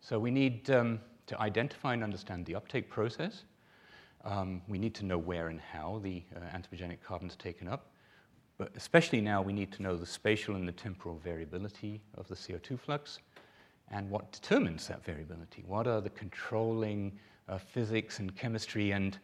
So 0.00 0.18
we 0.18 0.30
need 0.30 0.70
um, 0.70 1.00
to 1.26 1.40
identify 1.40 1.94
and 1.94 2.04
understand 2.04 2.44
the 2.44 2.54
uptake 2.54 2.90
process. 2.90 3.44
Um, 4.24 4.60
we 4.68 4.78
need 4.78 4.94
to 4.96 5.04
know 5.04 5.18
where 5.18 5.48
and 5.48 5.60
how 5.60 6.00
the 6.02 6.22
uh, 6.36 6.40
anthropogenic 6.56 6.98
carbon 7.02 7.28
is 7.28 7.36
taken 7.36 7.68
up. 7.68 7.93
But 8.56 8.72
especially 8.76 9.20
now, 9.20 9.42
we 9.42 9.52
need 9.52 9.72
to 9.72 9.82
know 9.82 9.96
the 9.96 10.06
spatial 10.06 10.54
and 10.54 10.66
the 10.66 10.72
temporal 10.72 11.16
variability 11.16 12.00
of 12.16 12.28
the 12.28 12.34
CO2 12.34 12.78
flux 12.78 13.18
and 13.90 14.08
what 14.08 14.30
determines 14.32 14.86
that 14.88 15.04
variability. 15.04 15.64
What 15.66 15.86
are 15.86 16.00
the 16.00 16.10
controlling 16.10 17.12
uh, 17.48 17.58
physics 17.58 18.20
and 18.20 18.34
chemistry 18.36 18.92
and, 18.92 19.18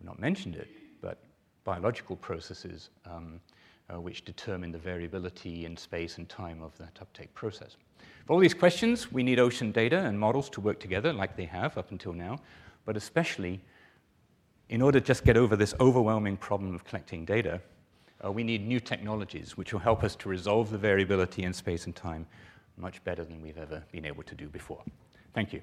I've 0.00 0.06
not 0.06 0.18
mentioned 0.18 0.56
it, 0.56 0.68
but 1.00 1.18
biological 1.64 2.16
processes 2.16 2.90
um, 3.06 3.40
uh, 3.92 4.00
which 4.00 4.24
determine 4.24 4.70
the 4.72 4.78
variability 4.78 5.66
in 5.66 5.76
space 5.76 6.18
and 6.18 6.28
time 6.28 6.62
of 6.62 6.76
that 6.78 6.98
uptake 7.00 7.32
process. 7.34 7.76
For 8.26 8.34
all 8.34 8.38
these 8.38 8.54
questions, 8.54 9.10
we 9.10 9.22
need 9.22 9.38
ocean 9.38 9.72
data 9.72 9.98
and 9.98 10.18
models 10.18 10.48
to 10.50 10.60
work 10.60 10.78
together 10.78 11.12
like 11.12 11.36
they 11.36 11.44
have 11.46 11.76
up 11.76 11.90
until 11.90 12.12
now, 12.12 12.38
but 12.84 12.96
especially 12.96 13.60
in 14.68 14.80
order 14.80 15.00
to 15.00 15.06
just 15.06 15.24
get 15.24 15.36
over 15.36 15.56
this 15.56 15.74
overwhelming 15.80 16.36
problem 16.36 16.74
of 16.74 16.84
collecting 16.84 17.24
data, 17.24 17.60
uh, 18.24 18.30
we 18.30 18.44
need 18.44 18.66
new 18.66 18.80
technologies 18.80 19.56
which 19.56 19.72
will 19.72 19.80
help 19.80 20.04
us 20.04 20.16
to 20.16 20.28
resolve 20.28 20.70
the 20.70 20.78
variability 20.78 21.42
in 21.42 21.52
space 21.52 21.86
and 21.86 21.96
time 21.96 22.26
much 22.76 23.02
better 23.04 23.24
than 23.24 23.40
we've 23.42 23.58
ever 23.58 23.82
been 23.92 24.04
able 24.06 24.22
to 24.22 24.34
do 24.34 24.48
before. 24.48 24.82
Thank 25.34 25.52
you. 25.52 25.62